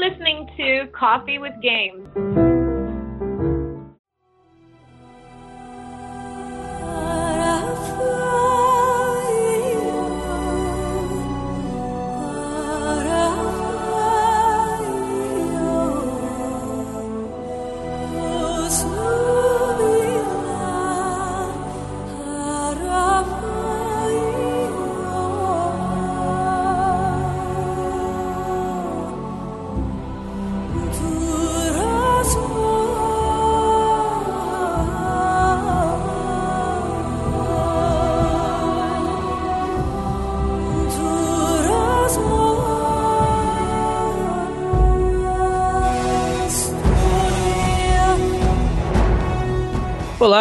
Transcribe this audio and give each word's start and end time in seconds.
listening 0.00 0.48
to 0.56 0.86
Coffee 0.92 1.38
with 1.38 1.52
Games. 1.62 2.49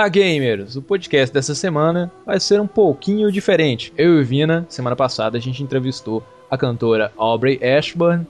Gamers! 0.09 0.75
O 0.75 0.81
podcast 0.81 1.33
dessa 1.33 1.53
semana 1.53 2.11
vai 2.25 2.39
ser 2.39 2.59
um 2.59 2.67
pouquinho 2.67 3.31
diferente. 3.31 3.93
Eu 3.95 4.19
e 4.19 4.23
Vina, 4.23 4.65
semana 4.67 4.95
passada, 4.95 5.37
a 5.37 5.41
gente 5.41 5.61
entrevistou 5.61 6.23
a 6.49 6.57
cantora 6.57 7.13
Aubrey 7.15 7.59
Ashburn, 7.63 8.25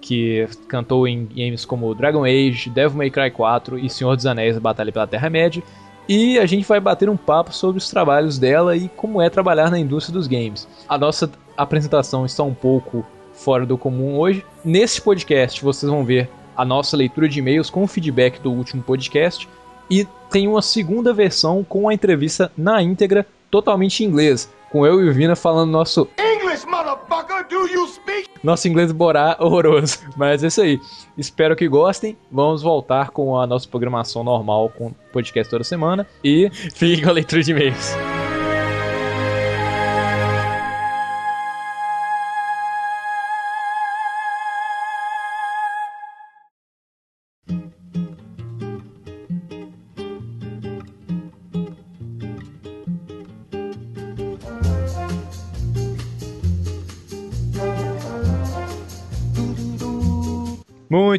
que 0.00 0.46
cantou 0.68 1.08
em 1.08 1.24
games 1.24 1.64
como 1.64 1.94
Dragon 1.94 2.24
Age, 2.24 2.68
Devil 2.68 2.98
May 2.98 3.10
Cry 3.10 3.30
4 3.30 3.78
e 3.78 3.88
Senhor 3.88 4.14
dos 4.14 4.26
Anéis 4.26 4.58
Batalha 4.58 4.92
pela 4.92 5.06
Terra-média. 5.06 5.62
E 6.08 6.38
a 6.38 6.44
gente 6.44 6.66
vai 6.66 6.80
bater 6.80 7.08
um 7.08 7.16
papo 7.16 7.54
sobre 7.54 7.78
os 7.78 7.88
trabalhos 7.88 8.38
dela 8.38 8.76
e 8.76 8.88
como 8.90 9.22
é 9.22 9.30
trabalhar 9.30 9.70
na 9.70 9.78
indústria 9.78 10.12
dos 10.12 10.26
games. 10.26 10.68
A 10.88 10.98
nossa 10.98 11.30
apresentação 11.56 12.26
está 12.26 12.42
um 12.42 12.54
pouco 12.54 13.06
fora 13.32 13.64
do 13.64 13.78
comum 13.78 14.18
hoje. 14.18 14.44
Neste 14.64 15.00
podcast 15.00 15.62
vocês 15.62 15.90
vão 15.90 16.04
ver 16.04 16.28
a 16.56 16.64
nossa 16.64 16.96
leitura 16.96 17.28
de 17.28 17.38
e-mails 17.38 17.70
com 17.70 17.82
o 17.82 17.86
feedback 17.86 18.40
do 18.40 18.52
último 18.52 18.82
podcast 18.82 19.48
e 19.90 20.06
tem 20.30 20.48
uma 20.48 20.62
segunda 20.62 21.12
versão 21.12 21.62
com 21.62 21.88
a 21.88 21.94
entrevista 21.94 22.50
na 22.56 22.82
íntegra, 22.82 23.26
totalmente 23.50 24.02
em 24.02 24.06
inglês, 24.06 24.50
com 24.70 24.86
eu 24.86 25.04
e 25.04 25.08
o 25.08 25.12
Vina 25.12 25.36
falando 25.36 25.70
nosso 25.70 26.08
English, 26.18 26.66
motherfucker, 26.66 27.46
do 27.48 27.68
you 27.68 27.86
speak? 27.86 28.30
Nosso 28.42 28.66
inglês 28.66 28.90
borá 28.90 29.36
horroroso. 29.38 29.98
Mas 30.16 30.42
é 30.42 30.46
isso 30.46 30.62
aí. 30.62 30.80
Espero 31.16 31.54
que 31.54 31.68
gostem. 31.68 32.16
Vamos 32.30 32.62
voltar 32.62 33.10
com 33.10 33.38
a 33.38 33.46
nossa 33.46 33.68
programação 33.68 34.24
normal 34.24 34.70
com 34.70 34.92
podcast 35.12 35.50
toda 35.50 35.62
semana 35.62 36.06
e 36.24 36.50
fique 36.74 37.02
com 37.02 37.10
a 37.10 37.12
leitura 37.12 37.42
de 37.42 37.50
e-mails. 37.50 37.92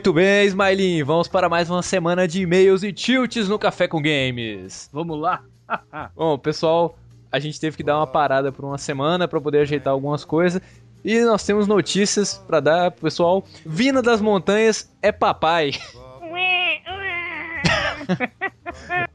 Muito 0.03 0.15
bem, 0.15 0.45
Smiley, 0.47 1.01
vamos 1.01 1.29
para 1.29 1.47
mais 1.47 1.69
uma 1.69 1.81
semana 1.81 2.27
de 2.27 2.41
e-mails 2.41 2.83
e 2.83 2.91
tilts 2.91 3.47
no 3.47 3.57
Café 3.57 3.87
com 3.87 4.01
Games. 4.01 4.89
Vamos 4.91 5.17
lá? 5.17 5.41
Bom, 6.13 6.37
pessoal, 6.37 6.99
a 7.31 7.39
gente 7.39 7.57
teve 7.57 7.77
que 7.77 7.83
dar 7.83 7.95
uma 7.95 8.05
parada 8.05 8.51
por 8.51 8.65
uma 8.65 8.77
semana 8.77 9.29
para 9.29 9.39
poder 9.39 9.59
ajeitar 9.59 9.93
algumas 9.93 10.25
coisas. 10.25 10.61
E 11.05 11.21
nós 11.21 11.45
temos 11.45 11.67
notícias 11.67 12.33
para 12.45 12.59
dar 12.59 12.91
pessoal. 12.91 13.45
Vina 13.65 14.01
das 14.01 14.19
Montanhas 14.19 14.93
é 15.01 15.09
papai. 15.09 15.71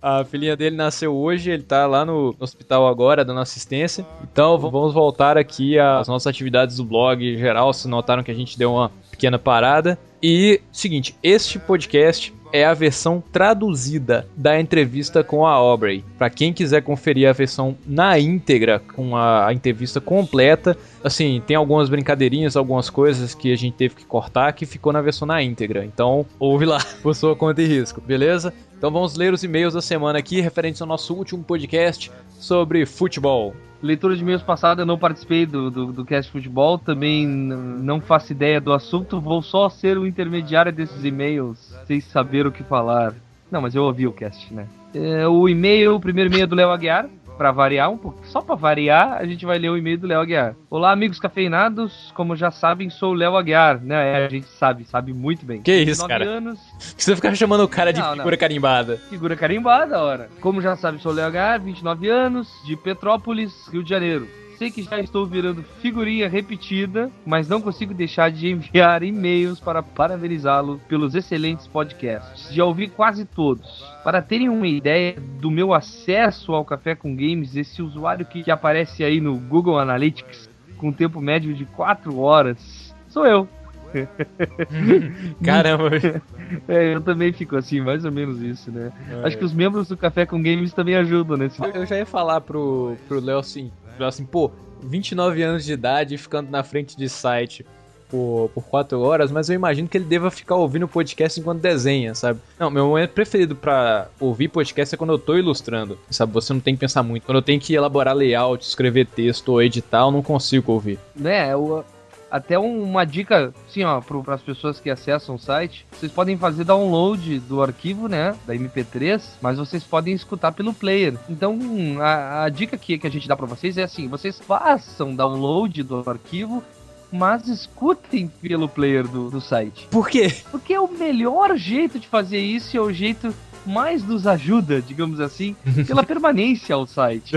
A 0.01 0.25
filhinha 0.25 0.57
dele 0.57 0.75
nasceu 0.75 1.15
hoje, 1.15 1.51
ele 1.51 1.65
tá 1.65 1.87
lá 1.87 2.03
no 2.03 2.35
hospital 2.41 2.89
agora, 2.89 3.27
dando 3.27 3.41
assistência. 3.41 4.07
Então 4.23 4.57
vamos 4.57 4.95
voltar 4.95 5.37
aqui 5.37 5.79
às 5.79 6.09
nossas 6.09 6.29
atividades 6.29 6.79
do 6.79 6.85
blog 6.85 7.23
em 7.23 7.37
geral. 7.37 7.75
Vocês 7.75 7.85
notaram 7.85 8.23
que 8.23 8.31
a 8.31 8.35
gente 8.35 8.59
deu 8.59 8.73
uma 8.73 8.91
pequena 9.11 9.39
parada. 9.39 9.99
E, 10.23 10.61
seguinte, 10.73 11.15
este 11.23 11.59
podcast 11.59 12.33
é 12.53 12.65
a 12.65 12.75
versão 12.75 13.23
traduzida 13.33 14.27
da 14.37 14.61
entrevista 14.61 15.23
com 15.23 15.47
a 15.47 15.51
Aubrey. 15.51 16.05
Para 16.17 16.31
quem 16.31 16.53
quiser 16.53 16.83
conferir 16.83 17.29
a 17.29 17.33
versão 17.33 17.77
na 17.87 18.19
íntegra, 18.19 18.81
com 18.95 19.17
a, 19.17 19.47
a, 19.47 19.55
entrevista 19.55 20.01
completa, 20.01 20.77
assim, 21.03 21.43
tem 21.47 21.57
algumas 21.57 21.89
brincadeirinhas, 21.89 22.57
algumas 22.57 22.91
coisas 22.91 23.35
que 23.35 23.53
a 23.53 23.57
gente 23.57 23.75
teve 23.75 23.95
que 23.95 24.05
cortar 24.05 24.53
que 24.53 24.67
ficou 24.67 24.93
na 24.93 25.01
versão 25.01 25.27
na 25.27 25.43
íntegra. 25.43 25.85
Então, 25.85 26.25
ouve 26.39 26.65
lá, 26.65 26.79
por 27.03 27.15
sua 27.15 27.37
conta 27.37 27.63
e 27.63 27.67
risco, 27.67 28.01
beleza? 28.01 28.53
Então 28.79 28.93
vamos 28.93 29.17
ler 29.17 29.33
os 29.33 29.43
e-mails 29.43 29.75
da 29.75 29.83
semana 29.83 30.21
aqui, 30.21 30.41
referentes 30.41 30.81
ao 30.81 30.87
nosso 30.87 31.13
último 31.13 31.43
podcast 31.43 32.13
sobre 32.39 32.87
futebol. 32.87 33.53
Leitura 33.83 34.17
de 34.17 34.23
e-mails 34.23 34.43
passada, 34.43 34.83
eu 34.83 34.87
não 34.87 34.99
participei 34.99 35.47
do, 35.47 35.71
do, 35.71 35.93
do 35.93 36.05
cast 36.05 36.31
futebol, 36.31 36.79
também 36.79 37.27
não 37.27 38.01
faço 38.01 38.33
ideia 38.33 38.61
do 38.61 38.73
assunto, 38.73 39.21
vou 39.21 39.43
só 39.43 39.69
ser 39.69 39.99
o 39.99 40.07
intermediário 40.07 40.73
desses 40.73 41.05
e-mails, 41.05 41.77
sem 41.87 42.01
saber 42.01 42.38
o 42.47 42.53
que 42.53 42.63
falar. 42.63 43.15
Não, 43.51 43.61
mas 43.61 43.75
eu 43.75 43.83
ouvi 43.85 44.07
o 44.07 44.13
cast, 44.13 44.53
né? 44.53 44.67
É, 44.95 45.27
o 45.27 45.49
e-mail, 45.49 45.95
o 45.95 46.01
primeiro 46.01 46.31
e-mail 46.31 46.45
é 46.45 46.47
do 46.47 46.55
Léo 46.55 46.71
Aguiar, 46.71 47.09
para 47.39 47.53
variar 47.53 47.89
um 47.89 47.97
pouco, 47.97 48.27
só 48.27 48.41
para 48.41 48.57
variar, 48.57 49.13
a 49.13 49.25
gente 49.25 49.47
vai 49.47 49.59
ler 49.59 49.71
o 49.71 49.77
e-mail 49.77 49.97
do 49.97 50.09
Léo 50.09 50.21
Aguiar. 50.21 50.57
Olá, 50.69 50.91
amigos 50.91 51.21
cafeinados, 51.21 52.13
como 52.17 52.35
já 52.35 52.51
sabem, 52.51 52.91
sou 52.91 53.13
o 53.13 53.15
Léo 53.15 53.37
Aguiar, 53.37 53.81
né? 53.81 54.23
É, 54.23 54.27
a 54.27 54.29
gente 54.29 54.49
sabe, 54.49 54.85
sabe 54.85 55.13
muito 55.13 55.47
bem. 55.47 55.63
Que 55.63 55.73
isso, 55.83 56.07
cara? 56.09 56.25
anos. 56.25 56.59
Você 56.79 57.15
ficar 57.15 57.35
chamando 57.37 57.63
o 57.63 57.69
cara 57.69 57.93
de 57.93 58.01
não, 58.01 58.11
figura 58.11 58.31
não. 58.33 58.39
carimbada. 58.39 58.97
Figura 59.09 59.37
carimbada, 59.37 60.03
ora. 60.03 60.29
Como 60.41 60.61
já 60.61 60.75
sabe, 60.75 61.01
sou 61.01 61.13
o 61.13 61.15
Léo 61.15 61.27
Aguiar, 61.27 61.61
29 61.61 62.09
anos, 62.09 62.49
de 62.67 62.77
Petrópolis, 62.77 63.69
Rio 63.69 63.85
de 63.85 63.91
Janeiro. 63.91 64.27
Sei 64.59 64.73
que 64.73 64.83
já 64.83 64.99
estou 64.99 65.25
virando 65.25 65.63
figurinha 65.81 66.29
repetida, 66.29 67.13
mas 67.25 67.49
não 67.49 67.61
consigo 67.61 67.95
deixar 67.95 68.29
de 68.33 68.51
enviar 68.51 69.05
e-mails 69.05 69.61
para 69.61 69.85
parabenizá-lo 69.85 70.81
pelos 70.89 71.15
excelentes 71.15 71.69
podcasts. 71.69 72.53
Já 72.53 72.65
ouvi 72.65 72.89
quase 72.89 73.25
todos. 73.25 73.85
Para 74.03 74.21
terem 74.21 74.49
uma 74.49 74.67
ideia 74.67 75.15
do 75.41 75.49
meu 75.49 75.73
acesso 75.73 76.53
ao 76.53 76.65
Café 76.65 76.97
com 76.97 77.15
Games, 77.15 77.55
esse 77.55 77.81
usuário 77.81 78.27
que, 78.27 78.43
que 78.43 78.51
aparece 78.51 79.05
aí 79.05 79.21
no 79.21 79.39
Google 79.39 79.79
Analytics 79.79 80.51
com 80.77 80.93
tempo 80.93 81.21
médio 81.21 81.55
de 81.55 81.65
4 81.65 82.19
horas, 82.19 82.93
sou 83.09 83.25
eu. 83.25 83.49
Caramba! 85.45 85.91
É, 86.67 86.95
eu 86.95 87.03
também 87.03 87.31
fico 87.31 87.57
assim, 87.57 87.79
mais 87.83 88.07
ou 88.07 88.11
menos 88.13 88.41
isso, 88.41 88.71
né? 88.71 88.91
É. 89.11 89.27
Acho 89.27 89.37
que 89.37 89.45
os 89.45 89.53
membros 89.53 89.87
do 89.87 89.99
Café 89.99 90.25
com 90.25 90.43
Games 90.43 90.73
também 90.73 90.95
ajudam 90.95 91.37
nesse. 91.37 91.63
Eu 91.63 91.85
já 91.85 91.99
ia 91.99 92.07
falar 92.07 92.41
pro, 92.41 92.97
pro 93.07 93.21
Léo 93.21 93.39
assim, 93.39 93.71
assim, 94.07 94.25
pô, 94.25 94.51
29 94.83 95.43
anos 95.43 95.65
de 95.65 95.73
idade 95.73 96.17
ficando 96.17 96.51
na 96.51 96.63
frente 96.63 96.97
de 96.97 97.09
site 97.09 97.65
por, 98.09 98.51
por 98.55 98.65
4 98.65 99.01
horas, 99.01 99.31
mas 99.31 99.49
eu 99.49 99.55
imagino 99.55 99.89
que 99.89 99.97
ele 99.97 100.05
deva 100.05 100.31
ficar 100.31 100.57
ouvindo 100.57 100.89
podcast 100.89 101.39
enquanto 101.39 101.61
desenha, 101.61 102.15
sabe? 102.15 102.41
Não, 102.59 102.71
meu 102.71 102.87
momento 102.87 103.11
preferido 103.11 103.55
para 103.55 104.09
ouvir 104.19 104.49
podcast 104.49 104.95
é 104.95 104.99
quando 104.99 105.13
eu 105.13 105.19
tô 105.19 105.37
ilustrando, 105.37 105.99
sabe? 106.11 106.33
Você 106.33 106.53
não 106.53 106.61
tem 106.61 106.75
que 106.75 106.81
pensar 106.81 107.03
muito. 107.03 107.25
Quando 107.25 107.37
eu 107.39 107.43
tenho 107.43 107.61
que 107.61 107.75
elaborar 107.75 108.15
layout, 108.15 108.65
escrever 108.65 109.07
texto 109.07 109.51
ou 109.51 109.63
editar, 109.63 110.01
eu 110.01 110.11
não 110.11 110.23
consigo 110.23 110.73
ouvir. 110.73 110.99
É, 111.23 111.53
eu, 111.53 111.85
até 112.31 112.59
uma 112.59 113.05
dica, 113.05 113.53
assim, 113.67 113.85
ó, 113.85 114.01
para 114.01 114.35
as 114.35 114.43
pessoas 114.43 114.81
que 114.81 114.91
acessam 114.91 115.35
o 115.35 115.39
site, 115.39 115.87
vocês 115.91 116.13
podem 116.13 116.37
fazer 116.37 116.65
download 116.65 117.41
do 117.41 117.63
arquivo, 117.63 118.09
né, 118.09 118.37
da 118.47 118.55
MP3, 118.55 119.23
mas 119.41 119.59
vocês 119.59 119.85
podem 119.85 120.15
escutar 120.15 120.53
pelo 120.53 120.75
player. 120.75 121.15
Então, 121.29 121.59
a, 122.01 122.45
a 122.45 122.49
dica 122.49 122.77
que, 122.77 122.99
que 122.99 123.07
a 123.07 123.11
gente 123.11 123.29
dá 123.29 123.37
para 123.37 123.47
vocês 123.47 123.79
é 123.79 123.83
assim, 123.83 124.09
vocês 124.09 124.39
façam 124.39 125.15
download 125.15 125.83
do 125.83 126.09
arquivo 126.09 126.63
mas 127.11 127.49
escutem 127.49 128.29
pelo 128.29 128.69
player 128.69 129.07
do, 129.07 129.31
do 129.31 129.41
site. 129.41 129.89
Por 129.91 130.09
quê? 130.09 130.31
Porque 130.51 130.75
é 130.75 130.81
o 130.81 130.89
melhor 130.89 131.57
jeito 131.57 131.99
de 131.99 132.07
fazer 132.07 132.39
isso 132.39 132.77
é 132.77 132.81
o 132.81 132.93
jeito 132.93 133.35
mais 133.69 134.03
nos 134.03 134.27
ajuda, 134.27 134.81
digamos 134.81 135.21
assim, 135.21 135.55
pela 135.87 136.03
permanência 136.05 136.75
ao 136.75 136.87
site. 136.87 137.35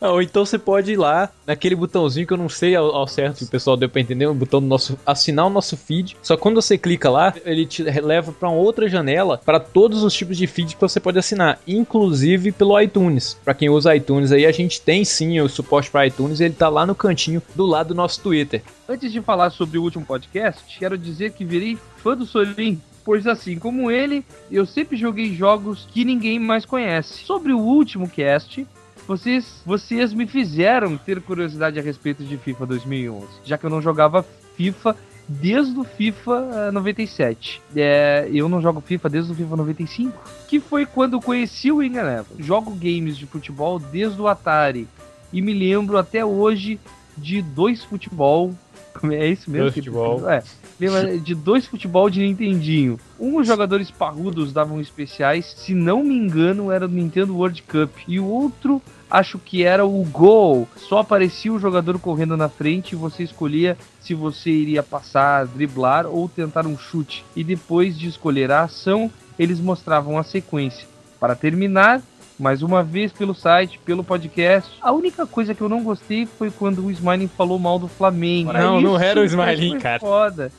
Ou 0.00 0.22
então 0.22 0.44
você 0.44 0.58
pode 0.58 0.92
ir 0.92 0.96
lá 0.96 1.28
naquele 1.46 1.74
botãozinho 1.74 2.26
que 2.26 2.32
eu 2.32 2.38
não 2.38 2.48
sei 2.48 2.76
ao, 2.76 2.94
ao 2.94 3.06
certo 3.06 3.38
se 3.38 3.44
o 3.44 3.48
pessoal 3.48 3.76
deu 3.76 3.88
pra 3.88 4.00
entender, 4.00 4.26
o 4.26 4.34
botão 4.34 4.60
do 4.60 4.66
nosso 4.66 4.98
assinar 5.04 5.46
o 5.46 5.50
nosso 5.50 5.76
feed. 5.76 6.16
Só 6.22 6.36
quando 6.36 6.62
você 6.62 6.78
clica 6.78 7.10
lá, 7.10 7.34
ele 7.44 7.66
te 7.66 7.82
leva 7.82 8.32
para 8.32 8.48
uma 8.48 8.56
outra 8.56 8.88
janela 8.88 9.40
para 9.44 9.58
todos 9.58 10.02
os 10.02 10.14
tipos 10.14 10.36
de 10.36 10.46
feed 10.46 10.76
que 10.76 10.80
você 10.80 11.00
pode 11.00 11.18
assinar, 11.18 11.58
inclusive 11.66 12.52
pelo 12.52 12.80
iTunes. 12.80 13.36
Para 13.44 13.54
quem 13.54 13.68
usa 13.68 13.96
iTunes 13.96 14.30
aí, 14.30 14.46
a 14.46 14.52
gente 14.52 14.80
tem 14.80 15.04
sim 15.04 15.40
o 15.40 15.48
suporte 15.48 15.90
para 15.90 16.06
iTunes, 16.06 16.40
ele 16.40 16.54
tá 16.54 16.68
lá 16.68 16.86
no 16.86 16.94
cantinho 16.94 17.42
do 17.54 17.66
lado 17.66 17.88
do 17.88 17.94
nosso 17.94 18.20
Twitter. 18.20 18.62
Antes 18.88 19.10
de 19.10 19.20
falar 19.20 19.50
sobre 19.50 19.78
o 19.78 19.82
último 19.82 20.04
podcast, 20.04 20.78
quero 20.78 20.96
dizer 20.96 21.32
que 21.32 21.44
virei 21.44 21.78
fã 21.96 22.16
do 22.16 22.26
Solim 22.26 22.80
pois 23.04 23.26
assim 23.26 23.58
como 23.58 23.90
ele, 23.90 24.24
eu 24.50 24.64
sempre 24.64 24.96
joguei 24.96 25.34
jogos 25.34 25.86
que 25.90 26.04
ninguém 26.04 26.38
mais 26.38 26.64
conhece. 26.64 27.24
Sobre 27.24 27.52
o 27.52 27.58
último 27.58 28.08
cast, 28.08 28.66
vocês, 29.06 29.62
vocês 29.66 30.12
me 30.12 30.26
fizeram 30.26 30.96
ter 30.96 31.20
curiosidade 31.20 31.78
a 31.78 31.82
respeito 31.82 32.24
de 32.24 32.36
FIFA 32.36 32.66
2011, 32.66 33.26
já 33.44 33.58
que 33.58 33.66
eu 33.66 33.70
não 33.70 33.82
jogava 33.82 34.24
FIFA 34.56 34.96
desde 35.28 35.78
o 35.78 35.84
FIFA 35.84 36.70
97. 36.72 37.60
É, 37.74 38.28
eu 38.32 38.48
não 38.48 38.60
jogo 38.60 38.80
FIFA 38.80 39.08
desde 39.08 39.32
o 39.32 39.34
FIFA 39.34 39.56
95, 39.56 40.30
que 40.48 40.60
foi 40.60 40.86
quando 40.86 41.14
eu 41.14 41.20
conheci 41.20 41.70
o 41.70 41.76
Wing 41.76 41.96
Eleven. 41.96 42.36
Jogo 42.38 42.70
games 42.72 43.16
de 43.16 43.26
futebol 43.26 43.78
desde 43.78 44.20
o 44.20 44.28
Atari 44.28 44.88
e 45.32 45.42
me 45.42 45.52
lembro 45.52 45.98
até 45.98 46.24
hoje 46.24 46.78
de 47.16 47.42
dois 47.42 47.84
futebol. 47.84 48.54
É 49.10 49.26
isso 49.26 49.50
mesmo? 49.50 49.64
Dois 49.64 49.74
futebol. 49.74 50.30
É. 50.30 50.42
Lembra 50.78 51.18
de 51.18 51.34
dois 51.34 51.66
futebol 51.66 52.10
de 52.10 52.20
Nintendinho. 52.20 52.98
Um 53.18 53.36
os 53.38 53.46
jogadores 53.46 53.90
parrudos 53.90 54.52
davam 54.52 54.80
especiais, 54.80 55.54
se 55.56 55.74
não 55.74 56.02
me 56.02 56.14
engano, 56.14 56.70
era 56.70 56.88
do 56.88 56.94
Nintendo 56.94 57.36
World 57.36 57.62
Cup. 57.62 57.90
E 58.08 58.18
o 58.18 58.26
outro 58.26 58.82
acho 59.10 59.38
que 59.38 59.62
era 59.62 59.86
o 59.86 60.02
gol. 60.04 60.68
Só 60.76 60.98
aparecia 60.98 61.52
o 61.52 61.58
jogador 61.58 61.98
correndo 61.98 62.36
na 62.36 62.48
frente 62.48 62.92
e 62.92 62.96
você 62.96 63.22
escolhia 63.22 63.76
se 64.00 64.14
você 64.14 64.50
iria 64.50 64.82
passar, 64.82 65.46
driblar 65.46 66.06
ou 66.06 66.28
tentar 66.28 66.66
um 66.66 66.76
chute. 66.76 67.24
E 67.36 67.44
depois 67.44 67.96
de 67.96 68.08
escolher 68.08 68.50
a 68.50 68.62
ação, 68.62 69.10
eles 69.38 69.60
mostravam 69.60 70.18
a 70.18 70.24
sequência. 70.24 70.86
Para 71.20 71.36
terminar, 71.36 72.02
mais 72.38 72.62
uma 72.62 72.82
vez 72.82 73.12
pelo 73.12 73.34
site, 73.34 73.78
pelo 73.84 74.02
podcast. 74.02 74.70
A 74.82 74.92
única 74.92 75.26
coisa 75.26 75.54
que 75.54 75.60
eu 75.60 75.68
não 75.68 75.82
gostei 75.82 76.26
foi 76.26 76.50
quando 76.50 76.84
o 76.84 76.90
Smiling 76.90 77.28
falou 77.28 77.58
mal 77.58 77.78
do 77.78 77.88
Flamengo. 77.88 78.52
Não, 78.52 78.80
não 78.80 78.98
era 78.98 79.20
o 79.20 79.24
Smiling, 79.24 79.78
cara. 79.78 80.00
Foda. 80.00 80.52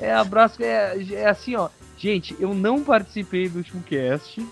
É 0.00 0.12
abraço, 0.12 0.62
é, 0.62 0.96
é 1.12 1.28
assim, 1.28 1.56
ó. 1.56 1.68
Gente, 1.96 2.36
eu 2.38 2.54
não 2.54 2.82
participei 2.84 3.48
do 3.48 3.58
último 3.58 3.82
cast. 3.82 4.44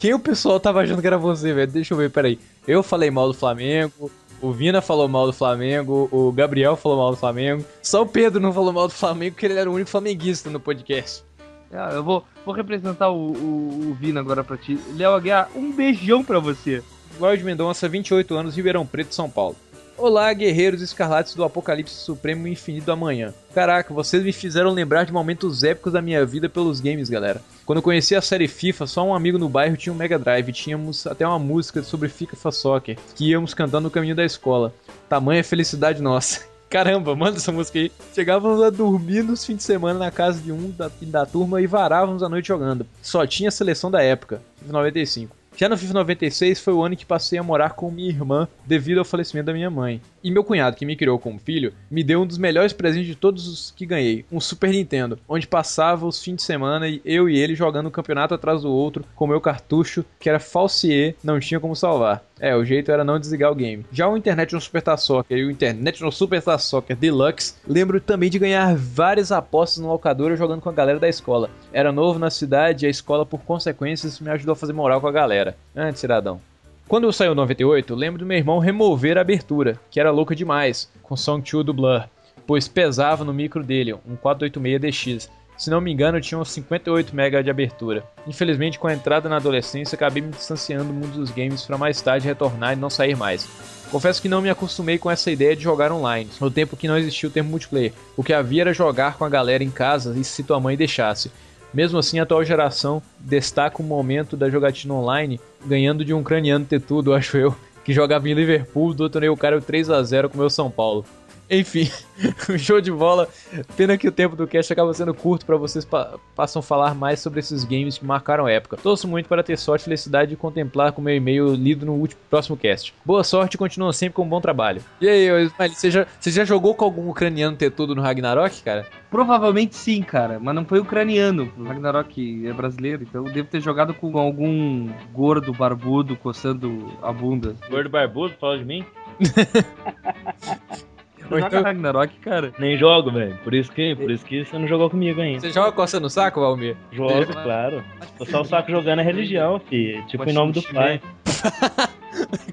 Quem 0.00 0.12
o 0.12 0.18
pessoal 0.18 0.58
tava 0.58 0.82
achando 0.82 1.00
que 1.00 1.06
era 1.06 1.16
você, 1.16 1.52
velho? 1.52 1.70
Deixa 1.70 1.94
eu 1.94 1.98
ver, 1.98 2.10
peraí. 2.10 2.38
Eu 2.66 2.82
falei 2.82 3.10
mal 3.10 3.28
do 3.28 3.34
Flamengo, 3.34 4.10
o 4.40 4.52
Vina 4.52 4.82
falou 4.82 5.08
mal 5.08 5.26
do 5.26 5.32
Flamengo, 5.32 6.08
o 6.10 6.32
Gabriel 6.32 6.76
falou 6.76 6.98
mal 6.98 7.10
do 7.10 7.16
Flamengo. 7.16 7.64
Só 7.82 8.02
o 8.02 8.06
Pedro 8.06 8.40
não 8.40 8.52
falou 8.52 8.72
mal 8.72 8.88
do 8.88 8.94
Flamengo 8.94 9.34
porque 9.34 9.46
ele 9.46 9.58
era 9.58 9.70
o 9.70 9.74
único 9.74 9.90
flamenguista 9.90 10.50
no 10.50 10.60
podcast. 10.60 11.24
Ah, 11.72 11.90
eu 11.92 12.02
vou, 12.02 12.24
vou 12.44 12.54
representar 12.54 13.10
o, 13.10 13.32
o, 13.32 13.90
o 13.90 13.94
Vina 13.94 14.20
agora 14.20 14.44
pra 14.44 14.56
ti. 14.56 14.78
Léo 14.94 15.14
Aguiar, 15.14 15.48
um 15.54 15.72
beijão 15.72 16.22
pra 16.22 16.38
você. 16.38 16.82
Lloyd 17.18 17.42
Mendonça, 17.42 17.88
28 17.88 18.34
anos, 18.34 18.56
Ribeirão 18.56 18.86
Preto, 18.86 19.14
São 19.14 19.30
Paulo. 19.30 19.56
Olá, 19.98 20.30
guerreiros 20.34 20.82
escarlates 20.82 21.34
do 21.34 21.42
Apocalipse 21.42 21.94
Supremo 21.94 22.46
Infinito 22.46 22.92
Amanhã. 22.92 23.32
Caraca, 23.54 23.94
vocês 23.94 24.22
me 24.22 24.30
fizeram 24.30 24.70
lembrar 24.70 25.04
de 25.04 25.12
momentos 25.12 25.64
épicos 25.64 25.94
da 25.94 26.02
minha 26.02 26.22
vida 26.26 26.50
pelos 26.50 26.80
games, 26.80 27.08
galera. 27.08 27.40
Quando 27.64 27.78
eu 27.78 27.82
conheci 27.82 28.14
a 28.14 28.20
série 28.20 28.46
FIFA, 28.46 28.86
só 28.86 29.06
um 29.06 29.14
amigo 29.14 29.38
no 29.38 29.48
bairro 29.48 29.74
tinha 29.74 29.90
um 29.90 29.96
Mega 29.96 30.18
Drive 30.18 30.52
tínhamos 30.52 31.06
até 31.06 31.26
uma 31.26 31.38
música 31.38 31.82
sobre 31.82 32.10
FIFA 32.10 32.52
Soccer, 32.52 32.98
que 33.14 33.30
íamos 33.30 33.54
cantando 33.54 33.84
no 33.84 33.90
caminho 33.90 34.14
da 34.14 34.24
escola. 34.24 34.74
Tamanha 35.08 35.42
felicidade 35.42 36.02
nossa. 36.02 36.42
Caramba, 36.68 37.16
manda 37.16 37.38
essa 37.38 37.50
música 37.50 37.78
aí. 37.78 37.90
Chegávamos 38.14 38.62
a 38.62 38.68
dormir 38.68 39.22
nos 39.22 39.46
fins 39.46 39.56
de 39.56 39.62
semana 39.62 39.98
na 39.98 40.10
casa 40.10 40.42
de 40.42 40.52
um 40.52 40.70
da, 40.72 40.90
da 41.00 41.24
turma 41.24 41.62
e 41.62 41.66
varávamos 41.66 42.22
a 42.22 42.28
noite 42.28 42.48
jogando. 42.48 42.86
Só 43.00 43.26
tinha 43.26 43.48
a 43.48 43.52
seleção 43.52 43.90
da 43.90 44.02
época, 44.02 44.42
95. 44.66 45.34
Já 45.56 45.70
no 45.70 45.78
FIFA 45.78 45.94
96 45.94 46.60
foi 46.60 46.74
o 46.74 46.82
ano 46.82 46.94
que 46.94 47.06
passei 47.06 47.38
a 47.38 47.42
morar 47.42 47.70
com 47.70 47.90
minha 47.90 48.10
irmã 48.10 48.46
devido 48.66 48.98
ao 48.98 49.06
falecimento 49.06 49.46
da 49.46 49.54
minha 49.54 49.70
mãe. 49.70 50.02
E 50.22 50.30
meu 50.30 50.44
cunhado, 50.44 50.76
que 50.76 50.84
me 50.84 50.94
criou 50.94 51.18
como 51.18 51.38
filho, 51.38 51.72
me 51.90 52.04
deu 52.04 52.20
um 52.20 52.26
dos 52.26 52.36
melhores 52.36 52.74
presentes 52.74 53.06
de 53.06 53.14
todos 53.14 53.48
os 53.48 53.70
que 53.70 53.86
ganhei, 53.86 54.26
um 54.30 54.38
Super 54.38 54.70
Nintendo, 54.70 55.18
onde 55.26 55.46
passava 55.46 56.06
os 56.06 56.22
fins 56.22 56.36
de 56.36 56.42
semana 56.42 56.86
eu 57.02 57.26
e 57.26 57.38
ele 57.38 57.54
jogando 57.54 57.86
um 57.86 57.90
campeonato 57.90 58.34
atrás 58.34 58.62
do 58.62 58.70
outro 58.70 59.02
com 59.14 59.26
meu 59.26 59.40
cartucho, 59.40 60.04
que 60.20 60.28
era 60.28 60.38
falsier, 60.38 61.14
não 61.24 61.40
tinha 61.40 61.58
como 61.58 61.74
salvar. 61.74 62.22
É, 62.38 62.54
o 62.54 62.64
jeito 62.64 62.92
era 62.92 63.02
não 63.02 63.18
desligar 63.18 63.50
o 63.50 63.54
game. 63.54 63.86
Já 63.90 64.06
o 64.08 64.16
Internet 64.16 64.52
no 64.52 64.60
Superstar 64.60 64.98
Soccer 64.98 65.38
e 65.38 65.44
o 65.44 65.50
Internet 65.50 66.02
no 66.02 66.12
Superstar 66.12 66.58
Soccer 66.58 66.94
Deluxe, 66.94 67.54
lembro 67.66 67.98
também 68.00 68.28
de 68.28 68.38
ganhar 68.38 68.76
várias 68.76 69.32
apostas 69.32 69.82
no 69.82 69.88
locador 69.88 70.36
jogando 70.36 70.60
com 70.60 70.68
a 70.68 70.72
galera 70.72 70.98
da 70.98 71.08
escola. 71.08 71.48
Era 71.72 71.92
novo 71.92 72.18
na 72.18 72.28
cidade 72.28 72.84
e 72.84 72.88
a 72.88 72.90
escola, 72.90 73.24
por 73.24 73.40
consequências, 73.40 74.20
me 74.20 74.30
ajudou 74.30 74.52
a 74.52 74.56
fazer 74.56 74.74
moral 74.74 75.00
com 75.00 75.06
a 75.06 75.12
galera. 75.12 75.56
Antes, 75.74 76.00
cidadão. 76.00 76.40
Quando 76.86 77.12
saí 77.12 77.28
o 77.28 77.34
98, 77.34 77.94
lembro 77.94 78.20
do 78.20 78.26
meu 78.26 78.36
irmão 78.36 78.58
remover 78.58 79.18
a 79.18 79.22
abertura, 79.22 79.80
que 79.90 79.98
era 79.98 80.10
louca 80.10 80.36
demais, 80.36 80.88
com 81.02 81.16
Song 81.16 81.42
2 81.50 81.64
do 81.64 81.74
Blur, 81.74 82.04
pois 82.46 82.68
pesava 82.68 83.24
no 83.24 83.34
micro 83.34 83.64
dele, 83.64 83.94
um 83.94 84.14
486DX. 84.14 85.28
Se 85.56 85.70
não 85.70 85.80
me 85.80 85.90
engano, 85.90 86.20
tinha 86.20 86.38
uns 86.38 86.50
58 86.50 87.14
MB 87.14 87.42
de 87.42 87.50
abertura. 87.50 88.04
Infelizmente, 88.26 88.78
com 88.78 88.86
a 88.86 88.92
entrada 88.92 89.28
na 89.28 89.36
adolescência, 89.36 89.96
acabei 89.96 90.22
me 90.22 90.30
distanciando 90.30 90.84
do 90.84 90.92
mundo 90.92 91.18
dos 91.18 91.30
games 91.30 91.62
para 91.62 91.78
mais 91.78 92.00
tarde 92.00 92.26
retornar 92.26 92.74
e 92.74 92.76
não 92.76 92.90
sair 92.90 93.16
mais. 93.16 93.48
Confesso 93.90 94.20
que 94.20 94.28
não 94.28 94.42
me 94.42 94.50
acostumei 94.50 94.98
com 94.98 95.10
essa 95.10 95.30
ideia 95.30 95.56
de 95.56 95.62
jogar 95.62 95.92
online, 95.92 96.28
no 96.40 96.50
tempo 96.50 96.76
que 96.76 96.88
não 96.88 96.98
existia 96.98 97.28
o 97.28 97.32
termo 97.32 97.50
multiplayer. 97.50 97.92
O 98.16 98.22
que 98.22 98.32
havia 98.32 98.62
era 98.62 98.74
jogar 98.74 99.16
com 99.16 99.24
a 99.24 99.28
galera 99.28 99.64
em 99.64 99.70
casa 99.70 100.14
e 100.18 100.24
se 100.24 100.42
tua 100.42 100.60
mãe 100.60 100.76
deixasse. 100.76 101.30
Mesmo 101.72 101.98
assim, 101.98 102.18
a 102.18 102.24
atual 102.24 102.44
geração 102.44 103.02
destaca 103.18 103.80
o 103.80 103.84
momento 103.84 104.36
da 104.36 104.50
jogatina 104.50 104.94
online, 104.94 105.40
ganhando 105.64 106.04
de 106.04 106.12
um 106.12 106.20
ucraniano 106.20 106.64
ter 106.64 106.80
tudo, 106.80 107.12
acho 107.14 107.36
eu, 107.36 107.54
que 107.84 107.92
jogava 107.92 108.28
em 108.28 108.34
Liverpool, 108.34 108.92
doutorei 108.92 109.28
o 109.28 109.36
cara 109.36 109.60
3 109.60 109.90
a 109.90 110.02
0 110.02 110.28
com 110.28 110.36
o 110.36 110.40
meu 110.40 110.50
São 110.50 110.70
Paulo. 110.70 111.04
Enfim, 111.48 111.88
show 112.58 112.80
de 112.80 112.90
bola. 112.90 113.28
Pena 113.76 113.96
que 113.96 114.08
o 114.08 114.12
tempo 114.12 114.34
do 114.34 114.46
cast 114.46 114.72
acaba 114.72 114.92
sendo 114.92 115.14
curto 115.14 115.46
para 115.46 115.56
vocês 115.56 115.84
pa 115.84 116.18
passam 116.34 116.60
a 116.60 116.62
falar 116.62 116.94
mais 116.94 117.20
sobre 117.20 117.40
esses 117.40 117.64
games 117.64 117.98
que 117.98 118.04
marcaram 118.04 118.46
a 118.46 118.50
época. 118.50 118.76
Torço 118.76 119.06
muito 119.06 119.28
para 119.28 119.42
ter 119.42 119.56
sorte 119.56 119.82
e 119.82 119.84
felicidade 119.84 120.30
de 120.30 120.36
contemplar 120.36 120.92
com 120.92 121.00
meu 121.00 121.14
e-mail 121.14 121.54
lido 121.54 121.86
no 121.86 121.92
último, 121.92 122.20
próximo 122.28 122.56
cast. 122.56 122.92
Boa 123.04 123.22
sorte 123.22 123.54
e 123.54 123.58
continua 123.58 123.92
sempre 123.92 124.14
com 124.16 124.22
um 124.22 124.28
bom 124.28 124.40
trabalho. 124.40 124.82
E 125.00 125.08
aí, 125.08 125.44
Ismael, 125.44 125.70
você 125.70 125.90
já, 125.90 126.06
você 126.18 126.30
já 126.30 126.44
jogou 126.44 126.74
com 126.74 126.84
algum 126.84 127.08
ucraniano 127.08 127.56
ter 127.56 127.70
tudo 127.70 127.94
no 127.94 128.02
Ragnarok, 128.02 128.62
cara? 128.62 128.86
Provavelmente 129.10 129.76
sim, 129.76 130.02
cara, 130.02 130.38
mas 130.40 130.54
não 130.54 130.64
foi 130.64 130.80
ucraniano. 130.80 131.50
O 131.56 131.64
Ragnarok 131.64 132.46
é 132.46 132.52
brasileiro, 132.52 133.04
então 133.04 133.26
eu 133.26 133.32
devo 133.32 133.48
ter 133.48 133.60
jogado 133.60 133.94
com 133.94 134.18
algum 134.18 134.90
gordo 135.12 135.52
barbudo 135.52 136.16
coçando 136.16 136.92
a 137.00 137.12
bunda. 137.12 137.54
Gordo 137.70 137.88
barbudo, 137.88 138.34
fala 138.38 138.58
de 138.58 138.64
mim? 138.64 138.84
Ou 141.30 141.38
joga 141.38 141.46
então... 141.46 141.62
Ragnarok, 141.62 142.14
cara? 142.20 142.52
Nem 142.58 142.76
jogo, 142.76 143.10
velho. 143.10 143.36
Por 143.42 143.54
isso 143.54 143.70
que, 143.72 143.94
por 143.94 144.10
isso 144.10 144.24
que 144.24 144.44
você 144.44 144.58
não 144.58 144.66
jogou 144.66 144.90
comigo 144.90 145.20
ainda. 145.20 145.40
Você 145.40 145.50
joga 145.50 145.72
coçando 145.72 146.06
o 146.06 146.10
saco, 146.10 146.40
Valmir? 146.40 146.76
Jogo, 146.92 147.32
claro. 147.32 147.82
Só 148.30 148.42
o 148.42 148.44
saco 148.44 148.70
jogando 148.70 149.00
é 149.00 149.02
religião, 149.02 149.60
fi. 149.60 150.02
Tipo 150.06 150.18
Pode 150.18 150.30
em 150.30 150.34
nome 150.34 150.52
do 150.52 150.62
pai. 150.62 151.00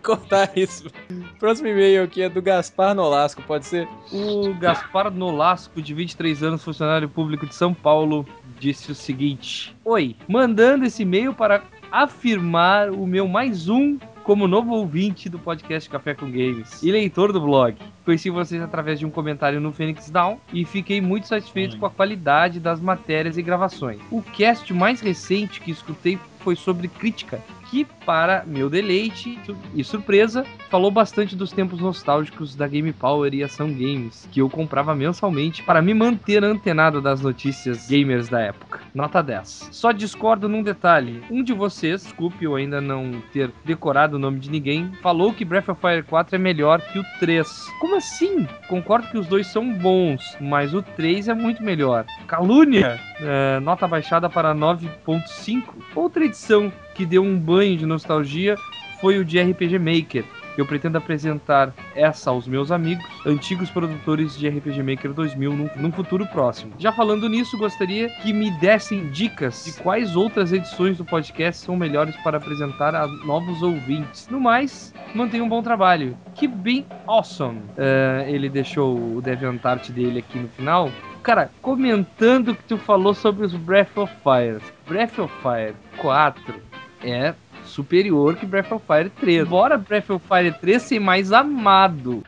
Cortar 0.04 0.52
isso. 0.56 0.92
Próximo 1.40 1.70
e-mail 1.70 2.04
aqui 2.04 2.22
é 2.22 2.30
do 2.30 2.42
Gaspar 2.42 2.94
Nolasco, 2.94 3.42
pode 3.44 3.66
ser? 3.66 3.88
O 4.12 4.54
Gaspar 4.56 5.10
Nolasco, 5.10 5.82
de 5.82 5.94
23 5.94 6.44
anos, 6.44 6.64
funcionário 6.64 7.08
público 7.08 7.46
de 7.46 7.56
São 7.56 7.74
Paulo, 7.74 8.26
disse 8.60 8.92
o 8.92 8.96
seguinte: 8.96 9.76
Oi, 9.86 10.16
mandando 10.28 10.86
esse 10.86 11.04
e-mail 11.04 11.34
para 11.34 11.64
afirmar 11.92 12.90
o 12.90 13.08
meu 13.08 13.28
mais 13.28 13.70
um 13.70 13.98
como 14.24 14.48
novo 14.48 14.72
ouvinte 14.74 15.28
do 15.28 15.38
podcast 15.38 15.90
Café 15.90 16.14
com 16.14 16.26
Games 16.26 16.82
e 16.82 16.92
leitor 16.92 17.34
do 17.34 17.42
blog. 17.42 17.76
Conheci 18.06 18.30
vocês 18.30 18.62
através 18.62 19.00
de 19.00 19.06
um 19.06 19.10
comentário 19.10 19.60
no 19.60 19.72
Phoenix 19.74 20.10
Down 20.10 20.40
e 20.52 20.64
fiquei 20.64 21.02
muito 21.02 21.28
satisfeito 21.28 21.78
com 21.78 21.86
a 21.86 21.90
qualidade 21.90 22.60
das 22.60 22.80
matérias 22.80 23.38
e 23.38 23.42
gravações. 23.42 24.00
O 24.10 24.22
cast 24.22 24.74
mais 24.74 25.02
recente 25.02 25.60
que 25.60 25.72
escutei 25.72 26.18
foi 26.40 26.56
sobre 26.56 26.88
crítica, 26.88 27.42
que, 27.74 27.88
para 28.06 28.44
meu 28.46 28.70
deleite 28.70 29.40
e 29.74 29.84
surpresa, 29.84 30.46
falou 30.70 30.92
bastante 30.92 31.36
dos 31.36 31.52
tempos 31.52 31.80
nostálgicos 31.80 32.56
da 32.56 32.68
Game 32.68 32.94
Power 32.94 33.34
e 33.34 33.44
Ação 33.44 33.68
Games, 33.68 34.30
que 34.32 34.42
eu 34.42 34.48
comprava 34.48 34.94
mensalmente 34.94 35.64
para 35.64 35.82
me 35.82 35.92
manter 35.92 36.44
antenado 36.44 37.02
das 37.02 37.20
notícias 37.22 37.88
gamers 37.90 38.30
da 38.30 38.42
época. 38.42 38.80
Nota 38.94 39.24
10. 39.24 39.70
Só 39.72 39.92
discordo 39.92 40.48
num 40.48 40.62
detalhe. 40.62 41.24
Um 41.32 41.44
de 41.44 41.52
vocês, 41.52 42.04
desculpe 42.04 42.46
eu 42.46 42.56
ainda 42.56 42.80
não 42.80 43.24
ter 43.32 43.52
decorado 43.66 44.18
o 44.18 44.20
nome 44.20 44.40
de 44.40 44.52
ninguém, 44.52 44.92
falou 45.02 45.34
que 45.34 45.44
Breath 45.44 45.70
of 45.70 45.82
Fire 45.82 46.04
4 46.04 46.36
é 46.36 46.40
melhor 46.40 46.80
que 46.80 47.00
o 47.00 47.06
3. 47.20 47.48
Como 47.80 47.96
assim? 47.96 48.48
Concordo 48.68 49.08
que 49.08 49.18
os 49.18 49.26
dois 49.26 49.48
são 49.48 49.74
bons, 49.74 50.38
mas 50.40 50.76
o 50.76 50.84
3 50.84 51.28
é 51.28 51.34
muito 51.34 51.64
melhor. 51.64 52.06
Calúnia! 52.28 53.00
É, 53.20 53.60
nota 53.62 53.88
baixada 53.88 54.30
para 54.30 54.54
9.5. 54.54 55.64
Outra 55.96 56.24
edição 56.24 56.72
que 56.94 57.06
deu 57.06 57.24
um 57.24 57.38
banho 57.38 57.78
de 57.78 57.86
nostalgia 57.86 58.56
foi 59.02 59.18
o 59.18 59.26
de 59.26 59.42
RPG 59.42 59.80
Maker. 59.80 60.26
Eu 60.58 60.66
pretendo 60.66 60.98
apresentar 60.98 61.74
essa 61.96 62.30
aos 62.30 62.48
meus 62.48 62.72
amigos, 62.72 63.04
antigos 63.26 63.72
produtores 63.72 64.38
de 64.38 64.48
RPG 64.48 64.84
Maker 64.84 65.12
2000, 65.12 65.52
num, 65.52 65.70
num, 65.76 65.92
futuro 65.92 66.28
próximo. 66.28 66.74
Já 66.78 66.92
falando 66.92 67.28
nisso, 67.28 67.58
gostaria 67.58 68.08
que 68.22 68.32
me 68.32 68.52
dessem 68.60 69.10
dicas 69.10 69.66
de 69.66 69.74
quais 69.82 70.16
outras 70.16 70.54
edições 70.54 70.98
do 70.98 71.06
podcast 71.06 71.66
são 71.66 71.76
melhores 71.76 72.16
para 72.18 72.38
apresentar 72.38 72.94
a 72.96 73.08
novos 73.08 73.64
ouvintes. 73.64 74.28
No 74.30 74.40
mais, 74.40 74.94
mantenha 75.16 75.44
um 75.44 75.50
bom 75.50 75.64
trabalho. 75.64 76.16
Que 76.36 76.48
bem 76.48 76.86
awesome! 77.08 77.60
Uh, 77.60 78.28
ele 78.28 78.48
deixou 78.48 78.96
o 79.18 79.22
DeviantArt 79.22 79.90
dele 79.90 80.20
aqui 80.20 80.38
no 80.38 80.48
final. 80.50 80.92
Cara, 81.24 81.50
comentando 81.62 82.54
que 82.54 82.64
tu 82.66 82.78
falou 82.78 83.14
sobre 83.14 83.46
os 83.46 83.56
Breath 83.56 83.98
of 83.98 84.14
Fire. 84.24 84.62
Breath 84.88 85.18
of 85.18 85.34
Fire 85.42 85.74
4 85.98 86.73
é 87.04 87.34
superior 87.66 88.36
que 88.36 88.46
Breath 88.46 88.72
of 88.72 88.86
Fire 88.86 89.10
3. 89.10 89.42
Embora 89.42 89.78
Breath 89.78 90.10
of 90.10 90.26
Fire 90.28 90.52
3 90.60 90.82
ser 90.82 91.00
mais 91.00 91.32
amado. 91.32 92.24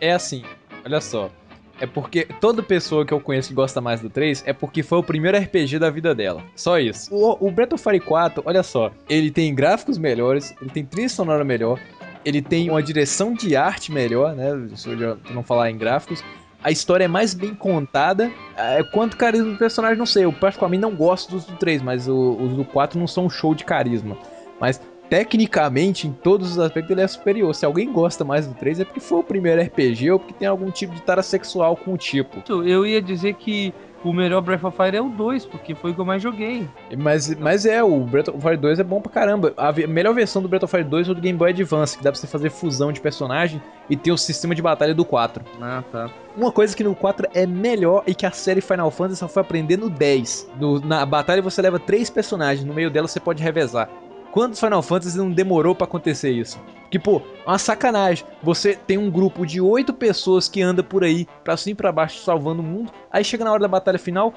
É 0.00 0.12
assim, 0.12 0.44
olha 0.84 1.00
só. 1.00 1.30
É 1.80 1.86
porque 1.86 2.26
toda 2.40 2.62
pessoa 2.62 3.06
que 3.06 3.12
eu 3.12 3.20
conheço 3.20 3.48
que 3.48 3.54
gosta 3.54 3.80
mais 3.80 4.00
do 4.00 4.10
3 4.10 4.42
é 4.46 4.52
porque 4.52 4.82
foi 4.82 4.98
o 4.98 5.02
primeiro 5.02 5.38
RPG 5.38 5.78
da 5.78 5.88
vida 5.88 6.14
dela. 6.14 6.42
Só 6.54 6.78
isso. 6.78 7.12
O, 7.12 7.48
o 7.48 7.50
Breath 7.50 7.72
of 7.72 7.82
Fire 7.82 7.98
4, 7.98 8.42
olha 8.44 8.62
só, 8.62 8.92
ele 9.08 9.30
tem 9.30 9.54
gráficos 9.54 9.96
melhores, 9.96 10.54
ele 10.60 10.70
tem 10.70 10.84
trilha 10.84 11.08
sonora 11.08 11.42
melhor, 11.42 11.80
ele 12.22 12.42
tem 12.42 12.68
uma 12.68 12.82
direção 12.82 13.32
de 13.32 13.56
arte 13.56 13.90
melhor, 13.90 14.34
né? 14.34 14.68
Se 14.76 14.90
eu 14.90 15.18
não 15.30 15.42
falar 15.42 15.70
em 15.70 15.78
gráficos. 15.78 16.22
A 16.62 16.70
história 16.70 17.04
é 17.04 17.08
mais 17.08 17.32
bem 17.32 17.54
contada. 17.54 18.30
É, 18.56 18.82
quanto 18.82 19.16
carisma 19.16 19.52
do 19.52 19.58
personagem, 19.58 19.96
não 19.96 20.06
sei. 20.06 20.24
Eu 20.24 20.32
particularmente 20.32 20.82
não 20.82 20.94
gosto 20.94 21.30
dos 21.30 21.44
do 21.44 21.56
3, 21.56 21.80
mas 21.82 22.06
o, 22.06 22.32
os 22.32 22.52
do 22.54 22.64
4 22.64 22.98
não 22.98 23.06
são 23.06 23.26
um 23.26 23.30
show 23.30 23.54
de 23.54 23.64
carisma. 23.64 24.16
Mas 24.60 24.80
tecnicamente, 25.08 26.06
em 26.06 26.12
todos 26.12 26.52
os 26.52 26.58
aspectos, 26.58 26.90
ele 26.90 27.00
é 27.00 27.08
superior. 27.08 27.54
Se 27.54 27.64
alguém 27.64 27.90
gosta 27.90 28.24
mais 28.24 28.46
do 28.46 28.54
3, 28.54 28.80
é 28.80 28.84
porque 28.84 29.00
foi 29.00 29.18
o 29.18 29.24
primeiro 29.24 29.60
RPG 29.60 30.10
ou 30.10 30.18
porque 30.18 30.34
tem 30.34 30.46
algum 30.46 30.70
tipo 30.70 30.94
de 30.94 31.02
tara 31.02 31.22
sexual 31.22 31.76
com 31.76 31.94
o 31.94 31.96
tipo. 31.96 32.42
Eu 32.62 32.86
ia 32.86 33.00
dizer 33.00 33.34
que 33.34 33.72
o 34.02 34.12
melhor 34.12 34.40
Breath 34.40 34.64
of 34.64 34.76
Fire 34.76 34.96
é 34.96 35.00
o 35.00 35.08
2, 35.08 35.46
porque 35.46 35.74
foi 35.74 35.90
o 35.90 35.94
que 35.94 36.00
eu 36.00 36.04
mais 36.04 36.22
joguei. 36.22 36.68
Mas, 36.98 37.34
mas 37.36 37.66
é, 37.66 37.82
o 37.82 38.00
Breath 38.00 38.28
of 38.28 38.40
Fire 38.40 38.56
2 38.56 38.80
é 38.80 38.84
bom 38.84 39.00
pra 39.00 39.12
caramba. 39.12 39.52
A 39.56 39.72
melhor 39.72 40.14
versão 40.14 40.40
do 40.40 40.48
Breath 40.48 40.64
of 40.64 40.70
Fire 40.70 40.84
2 40.84 41.08
é 41.08 41.10
o 41.10 41.14
do 41.14 41.20
Game 41.20 41.38
Boy 41.38 41.50
Advance, 41.50 41.96
que 41.96 42.02
dá 42.02 42.10
pra 42.10 42.20
você 42.20 42.26
fazer 42.26 42.50
fusão 42.50 42.92
de 42.92 43.00
personagem 43.00 43.60
e 43.88 43.96
ter 43.96 44.12
o 44.12 44.18
sistema 44.18 44.54
de 44.54 44.62
batalha 44.62 44.94
do 44.94 45.04
4. 45.04 45.44
Ah, 45.60 45.82
tá. 45.90 46.10
Uma 46.36 46.52
coisa 46.52 46.76
que 46.76 46.84
no 46.84 46.94
4 46.94 47.28
é 47.34 47.46
melhor 47.46 48.02
e 48.06 48.14
que 48.14 48.24
a 48.24 48.30
série 48.30 48.60
Final 48.60 48.90
Fantasy 48.90 49.18
só 49.18 49.28
foi 49.28 49.42
aprender 49.42 49.76
no 49.76 49.90
10. 49.90 50.50
No, 50.58 50.80
na 50.80 51.04
batalha 51.04 51.42
você 51.42 51.60
leva 51.60 51.78
três 51.78 52.08
personagens, 52.08 52.64
no 52.64 52.72
meio 52.72 52.90
delas 52.90 53.10
você 53.10 53.20
pode 53.20 53.42
revezar. 53.42 53.90
Quantos 54.32 54.60
Final 54.60 54.82
Fantasy 54.82 55.18
não 55.18 55.30
demorou 55.30 55.74
para 55.74 55.86
acontecer 55.86 56.30
isso? 56.30 56.60
Que, 56.90 56.98
pô, 56.98 57.22
uma 57.46 57.58
sacanagem. 57.58 58.24
Você 58.42 58.74
tem 58.74 58.96
um 58.96 59.10
grupo 59.10 59.44
de 59.44 59.60
oito 59.60 59.92
pessoas 59.92 60.48
que 60.48 60.62
anda 60.62 60.82
por 60.82 61.02
aí, 61.02 61.26
pra 61.44 61.56
cima 61.56 61.72
e 61.72 61.76
pra 61.76 61.92
baixo, 61.92 62.22
salvando 62.22 62.62
o 62.62 62.64
mundo. 62.64 62.92
Aí 63.10 63.24
chega 63.24 63.44
na 63.44 63.52
hora 63.52 63.62
da 63.62 63.68
batalha 63.68 63.98
final, 63.98 64.34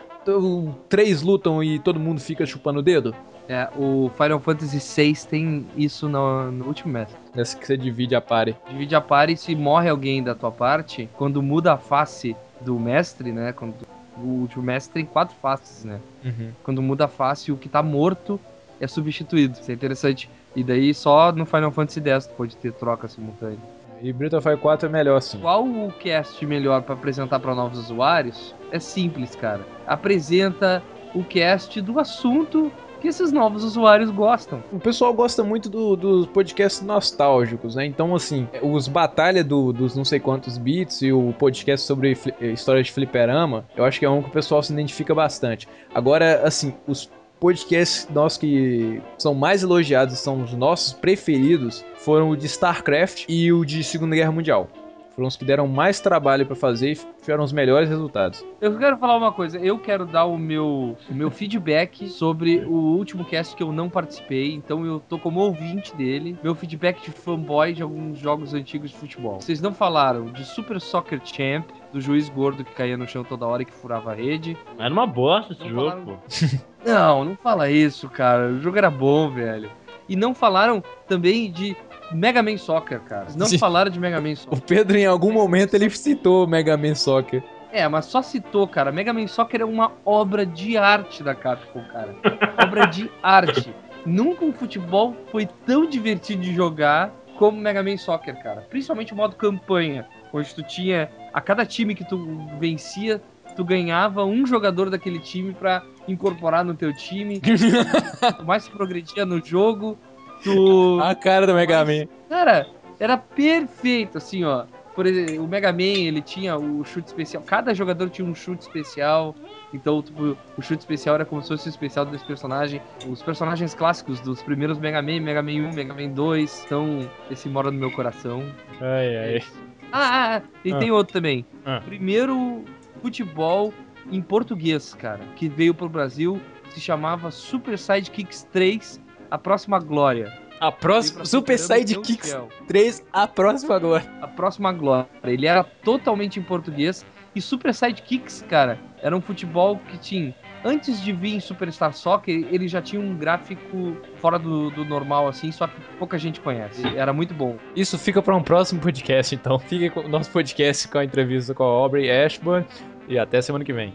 três 0.90 1.22
lutam 1.22 1.64
e 1.64 1.80
todo 1.80 2.00
mundo 2.00 2.20
fica 2.22 2.46
chupando 2.46 2.80
o 2.80 2.84
dedo. 2.84 3.16
É, 3.48 3.70
o 3.78 4.10
Final 4.16 4.40
Fantasy 4.40 4.80
VI 4.80 5.28
tem 5.28 5.68
isso 5.76 6.08
no, 6.08 6.52
no 6.52 6.66
último 6.66 6.94
mestre. 6.94 7.18
Essa 7.36 7.58
que 7.58 7.68
você 7.68 7.76
divide 7.76 8.16
a 8.16 8.22
pare. 8.22 8.56
Divide 8.70 8.96
a 8.96 9.02
pare 9.02 9.34
e 9.34 9.38
se 9.38 9.54
morre 9.56 9.90
alguém 9.90 10.24
da 10.24 10.34
tua 10.34 10.52
parte, 10.52 11.10
quando 11.18 11.42
muda 11.42 11.74
a 11.74 11.78
face 11.78 12.36
do 12.62 12.80
mestre, 12.80 13.32
né? 13.32 13.52
Quando 13.52 13.74
o 14.18 14.42
último 14.42 14.64
mestre 14.64 14.94
tem 14.94 15.06
quatro 15.06 15.36
faces, 15.42 15.84
né? 15.84 16.00
Uhum. 16.24 16.52
Quando 16.64 16.82
muda 16.82 17.06
a 17.06 17.08
face, 17.08 17.52
o 17.52 17.58
que 17.58 17.68
tá 17.68 17.84
morto 17.84 18.40
é 18.84 18.88
substituído. 18.88 19.60
Isso 19.60 19.72
é 19.72 19.74
interessante. 19.74 20.30
E 20.56 20.64
daí 20.64 20.94
só 20.94 21.32
no 21.32 21.46
Final 21.46 21.72
Fantasy 21.72 22.02
X 22.08 22.28
pode 22.28 22.56
ter 22.58 22.72
troca 22.74 23.08
simultânea. 23.08 23.58
E 24.02 24.12
Breath 24.12 24.34
of 24.34 24.44
Fire 24.44 24.58
4 24.58 24.90
é 24.90 24.92
melhor 24.92 25.22
sim. 25.22 25.40
Qual 25.40 25.66
o 25.66 25.92
cast 25.94 26.46
melhor 26.46 26.82
para 26.82 26.94
apresentar 26.94 27.40
para 27.40 27.56
novos 27.56 27.80
usuários? 27.80 28.54
É 28.72 28.78
simples, 28.78 29.34
cara. 29.36 29.66
Apresenta 29.88 30.84
o 31.16 31.24
cast 31.24 31.80
do 31.80 32.00
assunto 32.00 32.72
que 33.00 33.08
esses 33.10 33.34
novos 33.34 33.66
usuários 33.66 34.10
gostam. 34.10 34.64
O 34.72 34.80
pessoal 34.80 35.14
gosta 35.14 35.44
muito 35.44 35.70
do, 35.70 35.96
dos 35.96 36.26
podcasts 36.28 36.82
nostálgicos, 36.82 37.76
né? 37.76 37.86
Então, 37.86 38.16
assim, 38.16 38.48
os 38.62 38.88
batalha 38.88 39.44
do, 39.44 39.74
dos 39.74 39.94
não 39.94 40.06
sei 40.06 40.22
quantos 40.22 40.58
bits 40.58 41.02
e 41.02 41.12
o 41.12 41.34
podcast 41.34 41.86
sobre 41.86 42.18
história 42.40 42.82
de 42.82 42.90
fliperama, 42.92 43.66
eu 43.76 43.84
acho 43.84 44.00
que 44.00 44.06
é 44.06 44.10
um 44.10 44.22
que 44.22 44.30
o 44.30 44.32
pessoal 44.32 44.64
se 44.64 44.72
identifica 44.72 45.14
bastante. 45.14 45.68
Agora, 45.94 46.48
assim, 46.48 46.74
os 46.88 47.10
podcasts 47.44 48.08
nossos 48.10 48.38
que 48.38 49.02
são 49.18 49.34
mais 49.34 49.64
elogiados, 49.64 50.18
são 50.18 50.44
os 50.44 50.54
nossos 50.54 50.94
preferidos, 50.94 51.84
foram 51.98 52.30
o 52.30 52.38
de 52.38 52.46
StarCraft 52.46 53.26
e 53.28 53.52
o 53.52 53.66
de 53.66 53.84
Segunda 53.84 54.16
Guerra 54.16 54.32
Mundial. 54.32 54.70
Foram 55.16 55.28
os 55.28 55.38
que 55.38 55.46
deram 55.46 55.68
mais 55.68 56.00
trabalho 56.00 56.46
para 56.46 56.56
fazer 56.56 56.92
e 56.92 56.96
tiveram 57.22 57.44
os 57.44 57.54
melhores 57.54 57.88
resultados. 57.88 58.44
Eu 58.60 58.78
quero 58.78 58.98
falar 58.98 59.16
uma 59.16 59.32
coisa, 59.32 59.60
eu 59.60 59.78
quero 59.78 60.06
dar 60.06 60.26
o 60.26 60.38
meu, 60.38 60.98
o 61.10 61.14
meu 61.14 61.30
feedback 61.30 62.10
sobre 62.10 62.66
o 62.66 62.96
último 62.98 63.24
cast 63.24 63.56
que 63.56 63.62
eu 63.62 63.72
não 63.72 63.90
participei, 63.90 64.54
então 64.54 64.86
eu 64.86 65.00
tô 65.00 65.20
como 65.20 65.40
ouvinte 65.40 65.96
dele. 65.96 66.38
Meu 66.44 66.56
feedback 66.56 67.02
de 67.04 67.12
fanboy 67.12 67.74
de 67.74 67.84
alguns 67.84 68.18
jogos 68.18 68.54
antigos 68.54 68.90
de 68.90 68.98
futebol. 68.98 69.40
Vocês 69.40 69.62
não 69.62 69.74
falaram 69.74 70.26
de 70.32 70.44
Super 70.46 70.82
Soccer 70.82 71.22
Champ, 71.24 71.70
do 71.92 72.02
juiz 72.02 72.28
gordo 72.28 72.64
que 72.64 72.74
caía 72.74 72.98
no 72.98 73.08
chão 73.08 73.24
toda 73.24 73.46
hora 73.46 73.62
e 73.62 73.66
que 73.66 73.74
furava 73.74 74.12
a 74.12 74.16
rede. 74.16 74.58
Era 74.80 74.92
uma 74.92 75.06
bosta 75.06 75.54
esse 75.54 75.62
não 75.62 75.70
jogo, 75.70 75.90
falaram... 75.90 76.06
pô. 76.06 76.18
não, 76.84 77.26
não 77.26 77.36
fala 77.36 77.70
isso, 77.70 78.10
cara. 78.10 78.48
O 78.48 78.60
jogo 78.60 78.78
era 78.78 78.90
bom, 78.90 79.30
velho. 79.30 79.70
E 80.10 80.16
não 80.16 80.34
falaram 80.34 80.84
também 81.08 81.52
de 81.52 81.78
Mega 82.14 82.42
Man 82.44 82.58
Soccer, 82.58 83.00
cara. 83.02 83.28
Não 83.36 83.48
Sim. 83.48 83.58
falaram 83.58 83.92
de 83.92 84.00
Mega 84.00 84.22
Man 84.22 84.36
Soccer. 84.36 84.58
O 84.58 84.62
Pedro, 84.62 84.98
em 84.98 85.06
algum 85.06 85.32
momento, 85.32 85.74
ele 85.74 85.90
citou 85.90 86.48
Mega 86.48 86.78
Man 86.78 86.96
Soccer. 86.96 87.44
É, 87.72 87.88
mas 87.88 88.06
só 88.06 88.22
citou, 88.22 88.68
cara. 88.68 88.92
Mega 88.92 89.12
Man 89.12 89.28
Soccer 89.28 89.62
é 89.62 89.66
uma 89.66 89.92
obra 90.06 90.46
de 90.46 90.78
arte 90.78 91.24
da 91.24 91.34
Capcom, 91.34 91.84
cara. 91.92 92.16
obra 92.62 92.86
de 92.86 93.10
arte. 93.22 93.74
Nunca 94.06 94.46
um 94.46 94.54
futebol 94.54 95.16
foi 95.32 95.48
tão 95.66 95.88
divertido 95.88 96.42
de 96.42 96.54
jogar 96.54 97.12
como 97.38 97.60
Mega 97.60 97.82
Man 97.82 97.98
Soccer, 97.98 98.42
cara. 98.44 98.62
Principalmente 98.70 99.14
o 99.14 99.16
modo 99.16 99.36
campanha, 99.36 100.08
onde 100.32 100.54
tu 100.54 100.62
tinha 100.62 101.10
a 101.34 101.42
cada 101.42 101.66
time 101.66 101.96
que 101.96 102.04
tu 102.08 102.48
vencia, 102.60 103.22
tu 103.56 103.64
ganhava 103.64 104.24
um 104.24 104.46
jogador 104.46 104.90
daquele 104.90 105.20
time 105.20 105.54
para 105.54 105.84
incorporar 106.08 106.64
no 106.64 106.76
teu 106.76 106.94
time. 106.96 107.42
mais 108.46 108.68
progredia 108.70 109.26
no 109.26 109.44
jogo, 109.44 109.98
tu 110.44 111.00
a 111.02 111.16
cara 111.16 111.48
do 111.48 111.54
Mega 111.54 111.84
Man. 111.86 112.06
Cara, 112.30 112.68
era 113.00 113.18
perfeito 113.18 114.18
assim, 114.18 114.44
ó. 114.44 114.66
Por 114.96 115.08
exemplo, 115.08 115.44
o 115.44 115.48
Mega 115.48 115.72
Man, 115.72 115.82
ele 115.82 116.22
tinha 116.22 116.56
o 116.56 116.84
chute 116.84 117.08
especial. 117.08 117.42
Cada 117.44 117.74
jogador 117.74 118.10
tinha 118.10 118.28
um 118.28 118.36
chute 118.36 118.62
especial. 118.62 119.36
Então, 119.74 120.04
tipo, 120.04 120.38
o 120.56 120.62
chute 120.62 120.82
especial 120.82 121.16
era 121.16 121.26
como 121.26 121.42
se 121.42 121.48
fosse 121.48 121.68
o 121.68 121.70
especial 121.70 122.06
desse 122.06 122.24
personagem. 122.26 122.80
Os 123.08 123.24
personagens 123.24 123.74
clássicos 123.74 124.20
dos 124.20 124.44
primeiros 124.44 124.78
Mega 124.78 125.02
Man, 125.02 125.20
Mega 125.22 125.42
Man 125.42 125.70
1, 125.70 125.74
Mega 125.74 125.94
Man 125.96 126.10
2, 126.10 126.64
então, 126.66 127.10
esse 127.32 127.50
mora 127.50 127.72
no 127.72 127.80
meu 127.80 127.92
coração. 127.92 128.44
Ai, 128.80 129.18
ai. 129.18 129.44
Ah, 129.92 130.00
ah, 130.00 130.38
ah. 130.38 130.42
e 130.64 130.72
ah. 130.72 130.78
tem 130.78 130.92
outro 130.92 131.14
também. 131.14 131.44
Ah. 131.66 131.82
Primeiro 131.84 132.64
futebol 133.02 133.74
em 134.12 134.22
português, 134.22 134.94
cara, 134.94 135.24
que 135.36 135.48
veio 135.48 135.74
pro 135.74 135.90
Brasil, 135.90 136.40
se 136.70 136.80
chamava 136.80 137.32
Super 137.32 137.78
Sidekicks 137.78 138.48
3, 138.52 139.02
a 139.34 139.38
próxima 139.40 139.80
glória. 139.80 140.32
A 140.60 140.72
próxima 140.72 141.26
Super 141.26 141.58
Sidekicks 141.58 142.38
3, 142.68 143.04
a 143.12 143.28
próxima 143.28 143.80
glória. 143.80 144.14
A 144.22 144.28
próxima 144.28 144.72
glória. 144.72 145.08
Ele 145.24 145.48
era 145.48 145.64
totalmente 145.64 146.40
em 146.40 146.44
português 146.44 147.04
e 147.36 147.42
Super 147.42 147.74
Sidekicks, 147.74 148.46
cara, 148.48 148.80
era 149.02 149.18
um 149.18 149.20
futebol 149.20 149.80
que 149.90 149.98
tinha 149.98 150.36
antes 150.64 151.02
de 151.02 151.12
vir 151.12 151.34
em 151.34 151.40
Superstar 151.40 151.94
Soccer, 151.94 152.48
ele 152.52 152.68
já 152.68 152.80
tinha 152.80 153.02
um 153.02 153.18
gráfico 153.18 153.98
fora 154.18 154.38
do, 154.38 154.70
do 154.70 154.86
normal, 154.86 155.28
assim, 155.28 155.52
só 155.52 155.68
que 155.68 155.76
pouca 155.98 156.18
gente 156.18 156.40
conhece. 156.40 156.88
Era 156.96 157.12
muito 157.12 157.34
bom. 157.34 157.58
Isso 157.76 157.98
fica 157.98 158.22
para 158.22 158.36
um 158.36 158.44
próximo 158.44 158.80
podcast, 158.80 159.34
então. 159.34 159.58
Fique 159.60 159.90
com 159.90 160.02
o 160.02 160.08
nosso 160.08 160.30
podcast 160.32 160.88
com 160.88 161.00
a 161.00 161.04
entrevista 161.04 161.56
com 161.56 161.64
a 161.64 161.68
Aubrey 161.68 162.10
Ashburn 162.10 162.66
e 163.10 163.18
até 163.18 163.42
semana 163.42 163.66
que 163.66 163.74
vem. 163.74 163.94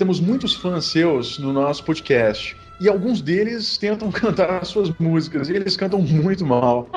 Temos 0.00 0.18
muitos 0.18 0.54
fãs 0.54 0.86
seus 0.86 1.38
no 1.38 1.52
nosso 1.52 1.84
podcast. 1.84 2.56
E 2.80 2.88
alguns 2.88 3.20
deles 3.20 3.76
tentam 3.76 4.10
cantar 4.10 4.48
as 4.50 4.68
suas 4.68 4.88
músicas 4.98 5.50
e 5.50 5.54
eles 5.54 5.76
cantam 5.76 6.00
muito 6.00 6.46
mal. 6.46 6.88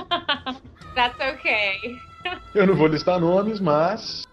That's 0.95 1.19
okay. 1.35 1.97
Eu 2.55 2.65
não 2.65 2.75
vou 2.75 2.87
listar 2.87 3.19
nomes, 3.19 3.59
mas. 3.59 4.23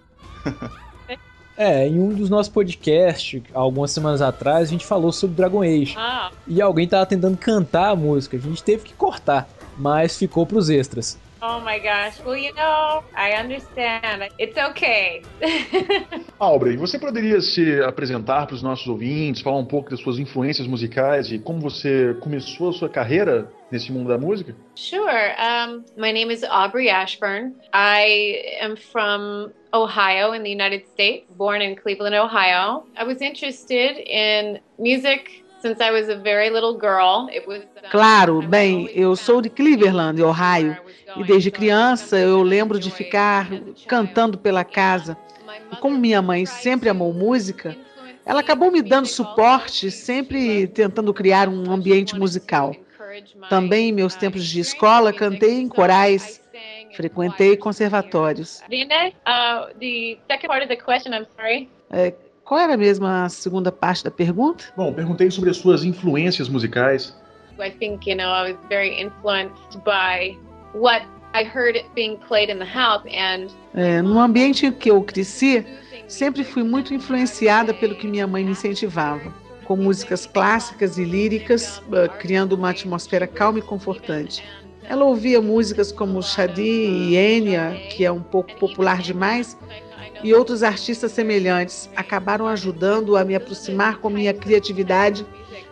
É, 1.56 1.88
em 1.88 1.98
um 1.98 2.14
dos 2.14 2.30
nossos 2.30 2.52
podcasts, 2.52 3.42
algumas 3.52 3.90
semanas 3.90 4.22
atrás, 4.22 4.68
a 4.68 4.70
gente 4.70 4.86
falou 4.86 5.10
sobre 5.10 5.34
Dragon 5.34 5.62
Age. 5.62 5.96
Oh. 5.98 6.30
E 6.46 6.62
alguém 6.62 6.86
tava 6.86 7.04
tentando 7.06 7.36
cantar 7.36 7.90
a 7.90 7.96
música. 7.96 8.36
A 8.36 8.40
gente 8.40 8.62
teve 8.62 8.84
que 8.84 8.94
cortar, 8.94 9.48
mas 9.76 10.16
ficou 10.16 10.46
pros 10.46 10.70
extras. 10.70 11.18
Oh 11.42 11.58
my 11.60 11.78
gosh. 11.78 12.20
Well, 12.24 12.36
you 12.36 12.52
know, 12.54 13.02
I 13.16 13.32
understand. 13.32 14.28
It's 14.38 14.58
okay. 14.58 15.22
Aubrey, 16.38 16.76
você 16.76 16.98
poderia 16.98 17.40
se 17.40 17.80
apresentar 17.82 18.46
para 18.46 18.54
os 18.54 18.62
nossos 18.62 18.86
ouvintes, 18.86 19.40
falar 19.40 19.56
um 19.56 19.64
pouco 19.64 19.90
das 19.90 20.00
suas 20.00 20.18
influências 20.18 20.66
musicais 20.66 21.32
e 21.32 21.38
como 21.38 21.60
você 21.60 22.14
começou 22.20 22.70
a 22.70 22.72
sua 22.72 22.88
carreira 22.90 23.50
nesse 23.70 23.90
mundo 23.90 24.08
da 24.08 24.18
música? 24.18 24.54
Sure. 24.74 25.34
Um, 25.38 25.84
my 25.96 26.12
name 26.12 26.30
is 26.30 26.44
Aubrey 26.44 26.90
Ashburn. 26.90 27.54
I 27.72 28.58
am 28.60 28.76
from 28.76 29.50
Ohio 29.72 30.34
in 30.34 30.42
the 30.42 30.50
United 30.50 30.86
States, 30.92 31.26
born 31.30 31.62
in 31.62 31.74
Cleveland, 31.74 32.16
Ohio. 32.16 32.84
I 32.98 33.04
was 33.04 33.22
interested 33.22 33.96
in 34.06 34.60
music 34.78 35.44
since 35.62 35.80
I 35.80 35.90
was 35.90 36.08
a 36.08 36.16
very 36.16 36.50
little 36.50 36.76
girl. 36.76 37.28
It 37.32 37.46
was, 37.46 37.62
um, 37.62 37.90
Claro, 37.90 38.42
bem, 38.42 38.90
eu 38.94 39.14
sou 39.16 39.40
de 39.40 39.50
Cleveland, 39.50 40.22
Ohio, 40.22 40.76
e 41.16 41.24
desde 41.24 41.50
criança 41.50 42.18
eu 42.18 42.42
lembro 42.42 42.78
de 42.78 42.90
ficar 42.90 43.48
cantando 43.86 44.38
pela 44.38 44.64
casa. 44.64 45.16
E 45.72 45.76
como 45.76 45.98
minha 45.98 46.22
mãe 46.22 46.46
sempre 46.46 46.88
amou 46.88 47.12
música, 47.12 47.76
ela 48.24 48.40
acabou 48.40 48.70
me 48.70 48.82
dando 48.82 49.06
suporte, 49.06 49.90
sempre 49.90 50.66
tentando 50.68 51.12
criar 51.12 51.48
um 51.48 51.70
ambiente 51.70 52.16
musical. 52.18 52.74
Também 53.48 53.88
em 53.88 53.92
meus 53.92 54.14
tempos 54.14 54.44
de 54.44 54.60
escola 54.60 55.12
cantei 55.12 55.60
em 55.60 55.68
corais, 55.68 56.40
frequentei 56.94 57.56
conservatórios. 57.56 58.60
Uh, 58.60 59.72
the 59.80 60.18
second 60.28 60.48
part 60.48 60.62
of 60.62 60.68
the 60.68 60.76
question, 60.76 61.12
I'm 61.12 61.26
sorry. 61.36 61.68
É, 61.90 62.14
qual 62.44 62.60
era 62.60 62.76
mesmo 62.76 63.06
a 63.06 63.28
segunda 63.28 63.72
parte 63.72 64.04
da 64.04 64.10
pergunta? 64.10 64.64
Bom, 64.76 64.92
perguntei 64.92 65.30
sobre 65.30 65.50
as 65.50 65.56
suas 65.56 65.84
influências 65.84 66.48
musicais. 66.48 67.16
I 67.58 67.70
think, 67.70 68.08
you 68.08 68.16
know, 68.16 68.32
I 68.32 68.52
was 68.52 68.56
very 68.68 69.00
influenced 69.00 69.78
by 69.84 70.38
what 70.74 71.02
I 71.32 71.44
heard 71.44 71.76
it 71.76 71.86
being 71.94 72.16
played 72.16 72.50
in 72.50 72.58
the 72.58 72.64
house 72.64 73.04
and 73.06 73.48
É, 73.74 74.02
no 74.02 74.18
ambiente 74.18 74.66
em 74.66 74.72
que 74.72 74.90
eu 74.90 75.02
cresci, 75.02 75.64
sempre 76.08 76.42
fui 76.42 76.64
muito 76.64 76.92
influenciada 76.92 77.72
pelo 77.72 77.94
que 77.94 78.06
minha 78.06 78.26
mãe 78.26 78.44
me 78.44 78.50
incentivava, 78.50 79.32
com 79.64 79.76
músicas 79.76 80.26
clássicas 80.26 80.98
e 80.98 81.04
líricas, 81.04 81.80
eh, 81.92 82.08
criando 82.18 82.54
uma 82.54 82.70
atmosfera 82.70 83.28
calma 83.28 83.60
e 83.60 83.62
confortante. 83.62 84.42
Ela 84.82 85.04
ouvia 85.04 85.40
músicas 85.40 85.92
como 85.92 86.20
Shadi 86.20 86.62
e 86.62 87.16
Enya, 87.16 87.76
que 87.90 88.04
é 88.04 88.10
um 88.10 88.22
pouco 88.22 88.52
popular 88.56 89.00
demais, 89.00 89.56
e 90.24 90.34
outros 90.34 90.64
artistas 90.64 91.12
semelhantes 91.12 91.88
acabaram 91.94 92.48
ajudando 92.48 93.16
a 93.16 93.24
me 93.24 93.36
aproximar 93.36 93.98
com 93.98 94.10
minha 94.10 94.34
criatividade 94.34 95.24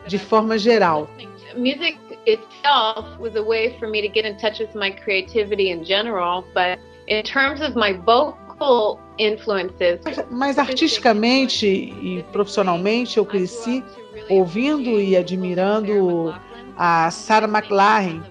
de 0.07 0.19
forma 0.19 0.57
geral. 0.57 1.11
music 1.57 1.99
itself 2.27 3.19
was 3.19 3.37
a 3.37 3.43
way 3.43 3.77
for 3.79 3.89
me 3.89 4.01
to 4.01 4.09
get 4.09 4.25
in 4.25 4.37
touch 4.39 4.59
with 4.59 4.75
my 4.75 4.91
creativity 4.91 5.71
in 5.71 5.85
general, 5.85 6.45
but 6.55 6.79
in 7.07 7.23
terms 7.25 7.61
of 7.61 7.75
my 7.75 7.93
vocal 7.93 8.99
influences, 9.19 10.01
Mas 10.31 10.59
artisticamente 10.59 11.67
e 11.67 12.25
profissionalmente 12.33 13.19
eu 13.19 13.25
cresci 13.25 13.85
ouvindo 14.29 15.01
e 15.01 15.17
admirando 15.17 16.35
a 16.77 17.11
Sarah 17.11 17.49
McLaren, 17.49 18.23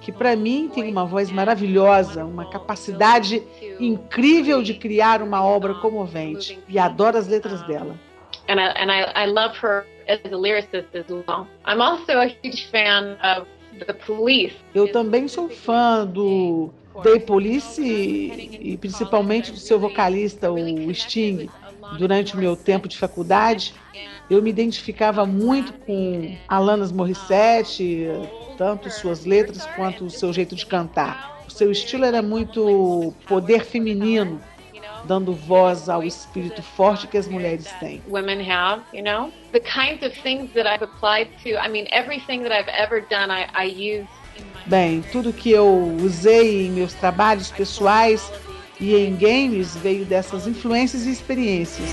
que 0.00 0.10
para 0.10 0.34
mim 0.36 0.70
tem 0.74 0.90
uma 0.90 1.06
voz 1.06 1.30
maravilhosa, 1.30 2.24
uma 2.24 2.50
capacidade 2.50 3.42
incrível 3.78 4.62
de 4.62 4.74
criar 4.74 5.22
uma 5.22 5.44
obra 5.44 5.74
comovente 5.74 6.58
e 6.68 6.78
adoro 6.78 7.16
as 7.16 7.28
letras 7.28 7.62
dela. 7.66 7.98
and 8.48 8.60
I, 8.60 8.72
and 8.76 8.90
I, 8.90 9.12
I 9.14 9.26
love 9.26 9.56
her 9.62 9.86
as 10.08 10.20
a 10.24 10.36
lyricist 10.36 10.94
as 10.94 11.08
well. 11.08 11.46
I'm 11.66 11.80
also 11.80 12.12
a 12.12 12.26
huge 12.26 12.68
fan 12.70 13.16
of 13.22 13.46
the 13.86 13.92
Police. 13.92 14.54
Eu 14.74 14.90
também 14.92 15.28
sou 15.28 15.48
fã 15.48 16.06
do 16.06 16.70
The 17.02 17.18
Police 17.20 17.82
e, 17.82 18.76
principalmente 18.78 19.50
do 19.50 19.58
seu 19.58 19.78
vocalista, 19.78 20.50
o 20.50 20.94
Sting. 20.94 21.48
Durante 21.98 22.34
o 22.34 22.38
meu 22.38 22.56
tempo 22.56 22.88
de 22.88 22.96
faculdade, 22.96 23.74
eu 24.30 24.40
me 24.40 24.48
identificava 24.48 25.26
muito 25.26 25.72
com 25.72 26.34
Alanis 26.48 26.90
Morissette, 26.90 28.06
tanto 28.56 28.90
suas 28.90 29.26
letras 29.26 29.66
quanto 29.76 30.06
o 30.06 30.10
seu 30.10 30.32
jeito 30.32 30.54
de 30.54 30.64
cantar. 30.64 31.44
O 31.46 31.50
seu 31.50 31.70
estilo 31.70 32.04
era 32.04 32.22
muito 32.22 33.12
poder 33.28 33.64
feminino, 33.64 34.40
dando 35.06 35.34
voz 35.34 35.88
ao 35.88 36.02
espírito 36.02 36.62
forte 36.62 37.06
que 37.06 37.16
as 37.16 37.28
mulheres 37.28 37.70
têm. 37.80 38.02
women 38.08 38.40
have, 38.40 38.82
you 38.92 39.02
know? 39.02 39.30
The 39.52 39.60
kinds 39.60 40.02
of 40.02 40.14
things 40.22 40.52
that 40.54 40.66
I've 40.66 40.82
applied 40.82 41.28
to, 41.42 41.56
I 41.58 41.68
mean, 41.68 41.86
everything 41.90 42.42
that 42.42 42.52
I've 42.52 42.68
ever 42.68 43.00
done, 43.00 43.30
I, 43.30 43.46
I 43.54 43.66
use 43.66 44.08
Bem, 44.66 45.02
tudo 45.12 45.32
que 45.32 45.50
eu 45.50 45.66
usei 46.02 46.66
em 46.66 46.70
meus 46.70 46.94
trabalhos 46.94 47.50
pessoais 47.50 48.32
e 48.80 48.94
em 48.96 49.14
games 49.14 49.76
veio 49.76 50.04
dessas 50.04 50.46
influências 50.46 51.06
e 51.06 51.10
experiências. 51.10 51.88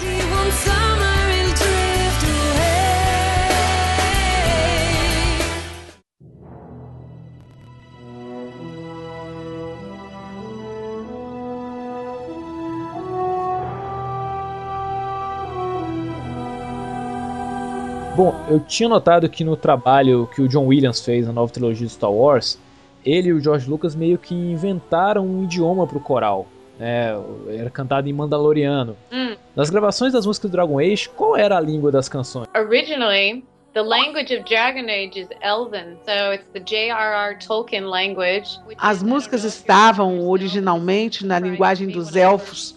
Bom, 18.15 18.36
eu 18.50 18.60
tinha 18.60 18.89
notado 18.89 19.30
que 19.30 19.41
no 19.43 19.56
trabalho 19.56 20.28
que 20.36 20.41
o 20.41 20.47
John 20.47 20.65
Williams 20.65 21.00
fez 21.00 21.26
na 21.26 21.32
nova 21.32 21.52
trilogia 21.52 21.88
de 21.88 21.93
Star 21.93 22.12
Wars, 22.12 22.60
ele 23.06 23.30
e 23.30 23.34
o 23.34 23.39
George 23.39 23.69
Lucas 23.69 23.95
meio 23.95 24.17
que 24.17 24.36
inventaram 24.36 25.26
um 25.26 25.45
idioma 25.45 25.88
pro 25.88 26.00
coral. 26.00 26.45
Né? 26.78 27.13
Era 27.47 27.69
cantado 27.69 28.10
em 28.10 28.13
mandaloriano. 28.13 28.97
Mm. 29.12 29.36
Nas 29.56 29.69
gravações 29.69 30.12
das 30.12 30.26
músicas 30.26 30.52
do 30.52 30.54
Dragon 30.54 30.78
Age, 30.78 31.08
qual 31.10 31.38
era 31.38 31.58
a 31.58 31.62
língua 31.62 31.89
das 31.89 32.10
canções? 32.10 32.47
Originally, 32.54 33.45
the 33.74 33.82
language 33.82 34.36
of 34.36 34.43
Dragon 34.43 34.89
Age 34.89 35.17
is 35.17 35.30
Elven, 35.41 35.97
so 36.06 36.34
it's 36.34 36.45
the 36.52 36.60
J.R.R. 36.60 37.39
Tolkien 37.39 37.86
language. 37.86 38.60
As 38.78 39.02
músicas 39.02 39.45
estavam 39.45 40.28
originalmente 40.28 41.26
na 41.26 41.39
linguagem 41.39 41.88
dos 41.88 42.13
elfos, 42.13 42.76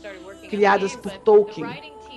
criadas 0.48 0.94
por 0.94 1.10
Tolkien. 1.18 1.66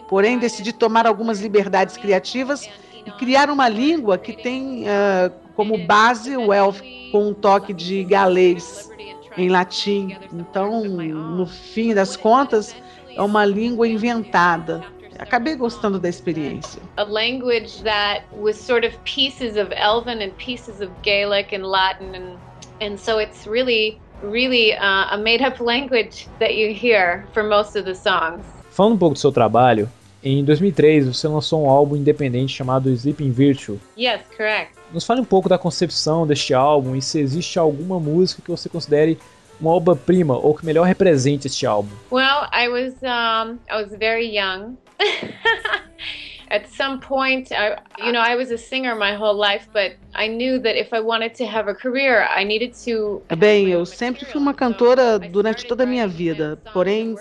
Porém, 0.08 0.38
decidi 0.38 0.72
tomar 0.72 1.06
algumas 1.08 1.42
liberdades 1.42 1.98
criativas 1.98 2.70
e 3.08 3.12
criar 3.12 3.50
uma 3.50 3.70
língua 3.70 4.18
que 4.18 4.34
tem 4.34 4.84
ah, 4.88 5.32
como 5.56 5.78
base 5.78 6.36
o 6.36 6.52
elfo, 6.52 6.84
com 7.12 7.30
um 7.30 7.34
toque 7.34 7.74
de 7.74 8.04
galês 8.04 8.92
em 9.38 9.50
latim. 9.50 10.16
Então, 10.34 10.84
no 10.84 11.46
fim 11.46 11.94
das 11.94 12.18
contas, 12.18 12.76
é 13.16 13.22
uma 13.22 13.46
língua 13.46 13.88
inventada. 13.88 14.84
Acabei 15.20 15.56
gostando 15.56 16.00
da 16.00 16.10
experiência. 16.10 16.82
A 16.98 17.04
language 17.04 17.82
that 17.84 18.24
was 18.40 18.56
sort 18.56 18.86
of 18.86 18.96
pieces 19.04 19.58
of 19.58 19.74
Elven 19.74 20.22
and 20.22 20.32
pieces 20.38 20.80
of 20.80 20.92
Gaelic 21.02 21.56
and 21.56 21.66
Latin, 21.66 22.14
and 22.14 22.38
and 22.80 23.00
so 23.00 23.20
it's 23.20 23.48
really, 23.48 24.00
really 24.22 24.74
uh, 24.74 25.08
a 25.12 25.18
made-up 25.18 25.60
language 25.64 26.28
that 26.40 26.56
you 26.56 26.72
hear 26.72 27.26
for 27.34 27.42
most 27.42 27.76
of 27.76 27.86
the 27.86 27.96
songs. 27.96 28.46
Falando 28.70 28.94
um 28.94 28.98
pouco 29.00 29.16
do 29.16 29.20
seu 29.20 29.32
trabalho, 29.32 29.90
em 30.28 30.44
2003 30.44 31.08
você 31.08 31.28
lançou 31.28 31.64
um 31.64 31.70
álbum 31.70 31.96
independente 31.96 32.54
chamado 32.54 32.90
Sleeping 32.90 33.32
Virtue. 33.32 33.80
Yes, 33.98 34.22
correct. 34.36 34.74
Nos 34.94 35.06
fale 35.06 35.22
um 35.22 35.26
pouco 35.26 35.50
da 35.50 35.58
concepção 35.58 36.26
deste 36.26 36.54
álbum 36.54 36.96
e 36.96 37.02
se 37.02 37.20
existe 37.20 37.60
alguma 37.60 38.00
música 38.00 38.42
que 38.42 38.50
você 38.50 38.70
considere 38.70 39.18
uma 39.60 39.72
obra-prima 39.72 40.38
ou 40.38 40.56
que 40.56 40.66
melhor 40.66 40.86
represente 40.86 41.48
este 41.48 41.66
álbum. 41.66 41.90
Well, 42.12 42.48
I 42.54 42.68
was 42.70 42.94
um, 43.04 43.58
I 43.70 43.82
was 43.82 43.96
very 43.98 44.36
young. 44.36 44.78
At 46.50 46.70
some 46.70 47.00
point, 47.02 47.52
I, 47.52 47.76
you 48.00 48.14
know, 48.14 48.22
I 48.22 48.38
was 48.38 48.52
a 48.52 48.58
singer 48.58 48.96
my 48.96 49.14
whole 49.14 49.36
life, 49.36 49.68
but 49.74 49.98
I 50.16 50.30
knew 50.30 50.62
that 50.62 50.80
if 50.80 50.94
I 50.94 51.02
wanted 51.02 51.36
to 51.40 51.46
have 51.46 51.70
a 51.70 51.76
career, 51.76 52.26
I 52.34 52.46
needed 52.46 52.74
to. 52.86 53.22
Bem, 53.36 53.70
eu 53.70 53.86
sempre 53.86 54.24
fui 54.24 54.40
uma 54.40 54.54
cantora 54.54 55.20
durante 55.20 55.66
toda 55.66 55.84
a 55.84 55.86
minha 55.86 56.08
vida. 56.08 56.58
Porém, 56.72 57.16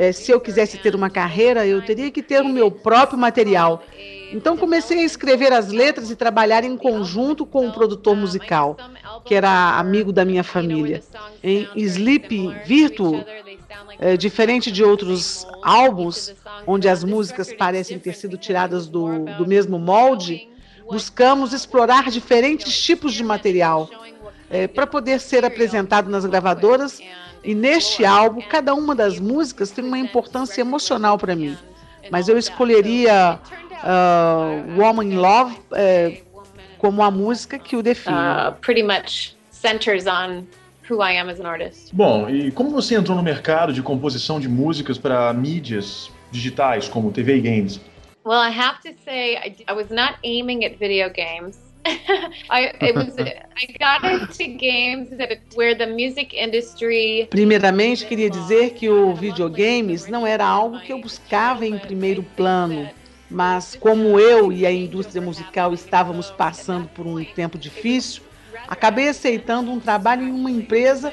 eh, 0.00 0.12
se 0.12 0.30
eu 0.30 0.40
quisesse 0.40 0.76
ter 0.78 0.94
uma 0.94 1.10
carreira, 1.10 1.66
eu 1.66 1.80
teria 1.84 2.10
que 2.10 2.22
ter 2.22 2.40
o 2.40 2.48
meu 2.48 2.70
próprio 2.70 3.18
material. 3.18 3.82
Então 4.36 4.56
comecei 4.56 5.00
a 5.00 5.04
escrever 5.04 5.52
as 5.52 5.68
letras 5.80 6.10
e 6.10 6.16
trabalhar 6.16 6.62
em 6.62 6.76
conjunto 6.76 7.44
com 7.44 7.66
um 7.66 7.72
produtor 7.72 8.14
musical, 8.14 8.76
que 9.24 9.34
era 9.34 9.78
amigo 9.78 10.12
da 10.12 10.24
minha 10.24 10.44
família. 10.44 11.02
Em 11.42 11.66
Sleep 11.74 12.30
Virtual, 12.64 13.24
É, 14.00 14.16
diferente 14.16 14.70
de 14.70 14.82
outros 14.84 15.44
álbuns, 15.62 16.32
onde 16.66 16.88
as 16.88 17.02
músicas 17.02 17.52
parecem 17.52 17.98
ter 17.98 18.14
sido 18.14 18.36
tiradas 18.38 18.86
do, 18.86 19.24
do 19.38 19.44
mesmo 19.46 19.76
molde, 19.78 20.48
buscamos 20.88 21.52
explorar 21.52 22.04
diferentes 22.08 22.80
tipos 22.80 23.12
de 23.12 23.24
material 23.24 23.90
é, 24.50 24.68
para 24.68 24.86
poder 24.86 25.18
ser 25.20 25.44
apresentado 25.44 26.08
nas 26.08 26.24
gravadoras. 26.24 27.00
E 27.42 27.54
neste 27.54 28.04
álbum, 28.04 28.40
cada 28.42 28.74
uma 28.74 28.94
das 28.94 29.18
músicas 29.18 29.70
tem 29.70 29.84
uma 29.84 29.98
importância 29.98 30.60
emocional 30.60 31.16
para 31.18 31.34
mim. 31.34 31.56
Mas 32.10 32.28
eu 32.28 32.38
escolheria 32.38 33.38
uh, 33.82 34.80
Woman 34.80 35.04
in 35.04 35.16
Love 35.16 35.56
é, 35.72 36.22
como 36.78 37.02
a 37.02 37.10
música 37.10 37.58
que 37.58 37.76
o 37.76 37.82
define. 37.82 38.16
Uh, 38.16 38.52
pretty 38.60 38.82
much 38.82 39.36
centers 39.50 40.06
on 40.06 40.46
who 40.88 41.02
I 41.02 41.18
am 41.18 41.28
as 41.28 41.40
an 41.40 41.46
artist. 41.46 41.94
Bom, 41.94 42.28
e 42.28 42.50
como 42.50 42.70
você 42.70 42.94
entrou 42.94 43.16
no 43.16 43.22
mercado 43.22 43.72
de 43.72 43.82
composição 43.82 44.40
de 44.40 44.48
músicas 44.48 44.96
para 44.96 45.32
mídias 45.32 46.10
digitais, 46.30 46.88
como 46.88 47.12
TV 47.12 47.36
e 47.36 47.40
games? 47.40 47.80
Well, 48.24 48.40
I 48.40 48.50
have 48.50 48.80
to 48.82 48.90
say, 49.04 49.36
I, 49.36 49.56
I 49.68 49.72
was 49.72 49.90
not 49.90 50.18
aiming 50.24 50.64
at 50.64 50.78
video 50.78 51.10
games. 51.10 51.67
I 52.50 52.72
it 52.80 52.94
was 52.94 53.14
I 53.18 53.66
got 53.78 54.04
into 54.04 54.56
games 54.56 55.10
that 55.10 55.40
where 55.54 55.74
the 55.74 55.86
music 55.86 56.36
industry 56.36 57.26
Primeiramente, 57.30 58.06
queria 58.06 58.30
dizer 58.30 58.70
que 58.70 58.88
o 58.88 59.14
videogames 59.14 60.06
não 60.06 60.26
era 60.26 60.44
algo 60.44 60.80
que 60.80 60.92
eu 60.92 61.00
buscava 61.00 61.66
em 61.66 61.78
primeiro 61.78 62.22
plano, 62.22 62.88
mas 63.30 63.76
como 63.78 64.18
eu 64.18 64.52
e 64.52 64.66
a 64.66 64.72
indústria 64.72 65.20
musical 65.20 65.72
estávamos 65.72 66.30
passando 66.30 66.88
por 66.88 67.06
um 67.06 67.22
tempo 67.24 67.58
difícil, 67.58 68.22
acabei 68.66 69.08
aceitando 69.08 69.70
um 69.70 69.80
trabalho 69.80 70.22
em 70.24 70.30
uma 70.30 70.50
empresa 70.50 71.12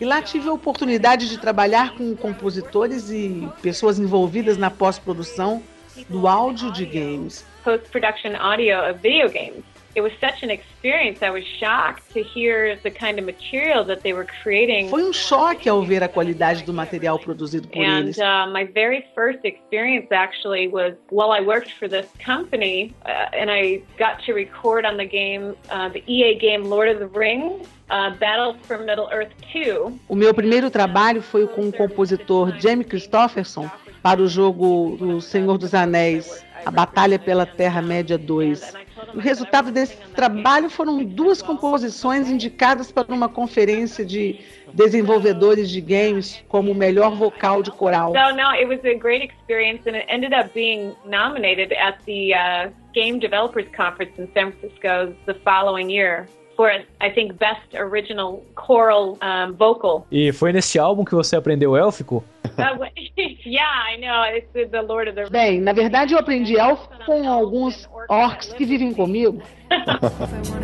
e 0.00 0.04
lá 0.04 0.22
tive 0.22 0.48
a 0.48 0.52
oportunidade 0.52 1.28
de 1.28 1.38
trabalhar 1.38 1.94
com 1.94 2.16
compositores 2.16 3.10
e 3.10 3.48
pessoas 3.60 3.98
envolvidas 3.98 4.56
na 4.56 4.70
pós-produção 4.70 5.62
do 6.08 6.26
áudio 6.26 6.72
de 6.72 6.86
games. 6.86 7.44
post-production 7.62 8.34
audio 8.36 8.78
of 8.90 9.00
video 9.02 9.28
games. 9.28 9.62
It 9.94 10.02
was 10.02 10.12
such 10.20 10.44
an 10.44 10.50
experience. 10.50 11.20
I 11.20 11.30
was 11.30 11.44
shocked 11.58 12.12
to 12.14 12.22
hear 12.22 12.76
the 12.84 12.90
kind 12.92 13.18
of 13.18 13.24
material 13.24 13.84
that 13.84 14.02
they 14.02 14.12
were 14.12 14.26
creating. 14.42 14.88
Foi 14.88 15.02
um 15.02 15.12
choque 15.12 15.68
ao 15.68 15.82
ver 15.82 16.02
a 16.02 16.08
qualidade 16.08 16.62
do 16.62 16.72
material 16.72 17.18
produzido 17.18 17.66
por 17.66 17.82
And 17.82 18.04
eles. 18.04 18.18
uh, 18.18 18.46
my 18.52 18.64
very 18.72 19.04
first 19.16 19.40
experience 19.44 20.06
actually 20.12 20.68
was 20.68 20.94
while 21.10 21.32
I 21.32 21.40
worked 21.40 21.72
for 21.72 21.88
this 21.88 22.06
company, 22.24 22.94
uh, 23.04 23.34
and 23.36 23.50
I 23.50 23.82
got 23.98 24.22
to 24.26 24.32
record 24.32 24.84
on 24.86 24.96
the 24.96 25.06
game, 25.06 25.54
uh, 25.70 25.88
the 25.88 26.04
EA 26.06 26.38
game 26.38 26.64
Lord 26.70 26.88
of 26.88 27.00
the 27.00 27.08
Rings, 27.08 27.66
uh, 27.90 28.10
Battle 28.20 28.54
for 28.62 28.78
Middle 28.78 29.08
Earth 29.12 29.32
2. 29.52 29.92
O 30.08 30.14
meu 30.14 30.32
primeiro 30.32 30.70
trabalho 30.70 31.20
foi 31.20 31.48
com 31.48 31.68
o 31.68 31.72
compositor 31.72 32.52
Jamie 32.60 32.84
Christopherson 32.84 33.68
para 34.02 34.22
o 34.22 34.28
jogo 34.28 34.96
do 34.98 35.20
Senhor 35.20 35.58
dos 35.58 35.74
Anéis, 35.74 36.44
A 36.64 36.70
Batalha 36.70 37.18
pela 37.18 37.44
Terra-média 37.44 38.16
2. 38.16 38.72
O 39.14 39.18
resultado 39.18 39.70
desse 39.70 39.96
trabalho 40.14 40.68
foram 40.70 41.04
duas 41.04 41.42
composições 41.42 42.30
indicadas 42.30 42.92
para 42.92 43.12
uma 43.12 43.28
conferência 43.28 44.04
de 44.04 44.40
desenvolvedores 44.72 45.70
de 45.70 45.80
games 45.80 46.42
como 46.48 46.72
o 46.72 46.74
melhor 46.74 47.14
vocal 47.16 47.62
de 47.62 47.70
coral. 47.70 48.12
So 48.12 48.34
no, 48.34 48.50
it 48.52 48.66
was 48.66 48.80
a 48.84 48.94
great 48.98 49.24
experience, 49.24 49.88
and 49.88 49.96
it 49.96 50.06
ended 50.08 50.32
up 50.32 50.50
being 50.54 50.94
nominated 51.04 51.72
at 51.72 51.98
the 52.06 52.32
uh, 52.34 52.70
Game 52.94 53.18
Developers 53.18 53.66
Conference 53.76 54.12
in 54.18 54.28
San 54.32 54.52
Francisco 54.52 55.14
the 55.26 55.34
following 55.44 55.90
year 55.90 56.26
for, 56.56 56.70
I 57.00 57.10
think, 57.10 57.38
Best 57.38 57.74
Original 57.74 58.42
Choral 58.54 59.18
um, 59.22 59.52
Vocal. 59.54 60.06
E 60.10 60.32
foi 60.32 60.52
nesse 60.52 60.78
álbum 60.78 61.04
que 61.04 61.14
você 61.14 61.36
aprendeu 61.36 61.76
élfico? 61.76 62.22
Wh- 62.78 62.92
yeah, 63.46 63.62
I 63.64 63.96
know. 63.96 64.22
It's 64.36 64.48
the- 64.52 64.66
the 64.66 64.82
Lord 64.82 65.08
of 65.08 65.14
the 65.14 65.22
Rings. 65.22 65.30
Bem, 65.32 65.60
na 65.60 65.72
verdade 65.72 66.12
eu 66.14 66.18
aprendi 66.18 66.56
elfo 66.56 66.88
com 67.06 67.28
alguns 67.28 67.88
orcs 68.08 68.52
que 68.52 68.64
vivem 68.64 68.92
comigo. 68.92 69.42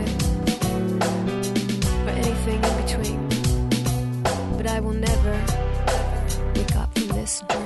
I 4.68 4.80
will 4.80 4.92
never 4.92 5.32
wake 6.54 6.76
up 6.76 6.92
from 6.98 7.08
this 7.16 7.42
dream. 7.48 7.65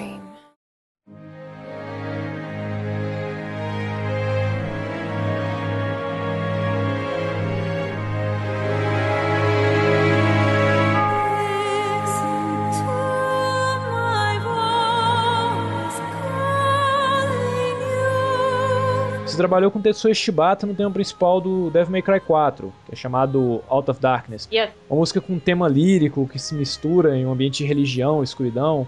Trabalhou 19.40 19.70
com 19.70 19.80
Tetsuya 19.80 20.12
Shibata 20.12 20.66
no 20.66 20.74
tema 20.74 20.90
principal 20.90 21.40
do 21.40 21.70
Devil 21.70 21.92
May 21.92 22.02
Cry 22.02 22.20
4, 22.20 22.70
que 22.84 22.92
é 22.92 22.96
chamado 22.96 23.64
Out 23.70 23.90
of 23.90 23.98
Darkness. 23.98 24.46
Yes. 24.52 24.68
Uma 24.88 24.98
música 24.98 25.18
com 25.18 25.32
um 25.32 25.38
tema 25.38 25.66
lírico 25.66 26.28
que 26.28 26.38
se 26.38 26.54
mistura 26.54 27.16
em 27.16 27.24
um 27.24 27.32
ambiente 27.32 27.58
de 27.58 27.64
religião, 27.64 28.22
escuridão. 28.22 28.86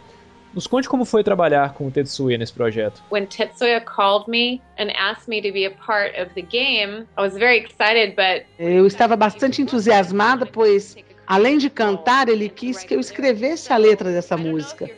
Nos 0.53 0.67
conte 0.67 0.91
como 0.91 1.07
foi 1.07 1.25
trabalhar 1.25 1.73
com 1.73 1.87
o 1.87 1.91
Tetsuya 1.91 2.37
nesse 2.37 2.53
projeto. 2.53 3.03
When 3.11 3.25
Tetsuya 3.25 3.81
called 3.81 4.31
me 4.31 4.61
and 4.79 4.91
asked 4.95 5.27
me 5.27 5.41
to 5.41 5.51
be 5.51 5.65
a 5.65 5.71
part 5.71 6.21
of 6.21 6.35
the 6.35 6.43
game, 6.43 7.07
I 7.17 7.23
was 7.23 7.33
very 7.33 7.65
excited, 7.65 8.15
but 8.15 8.45
Eu 8.59 8.87
estava 8.87 9.17
bastante 9.17 9.63
entusiasmada, 9.63 10.45
pois, 10.45 10.97
além 11.27 11.57
de 11.57 11.71
cantar, 11.71 12.29
ele 12.29 12.51
quis 12.51 12.85
que 12.85 12.95
eu 12.95 13.01
escrevesse 13.01 13.73
a 13.73 13.79
letra 13.79 14.13
dessa 14.13 14.37
música. 14.37 14.91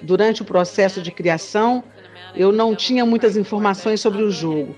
Durante 0.00 0.40
o 0.40 0.44
processo 0.46 1.02
de 1.02 1.12
criação, 1.12 1.84
eu 2.34 2.50
não 2.50 2.74
tinha 2.74 3.04
muitas 3.04 3.36
informações 3.36 4.00
sobre 4.00 4.22
o 4.22 4.30
jogo, 4.30 4.74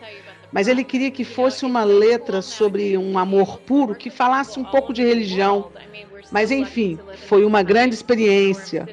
mas 0.54 0.68
ele 0.68 0.84
queria 0.84 1.10
que 1.10 1.24
fosse 1.24 1.66
uma 1.66 1.82
letra 1.82 2.40
sobre 2.40 2.96
um 2.96 3.18
amor 3.18 3.58
puro 3.58 3.92
que 3.92 4.08
falasse 4.08 4.56
um 4.56 4.62
pouco 4.62 4.92
de 4.92 5.02
religião. 5.02 5.72
Mas, 6.30 6.52
enfim, 6.52 6.96
foi 7.26 7.44
uma 7.44 7.60
grande 7.60 7.96
experiência. 7.96 8.86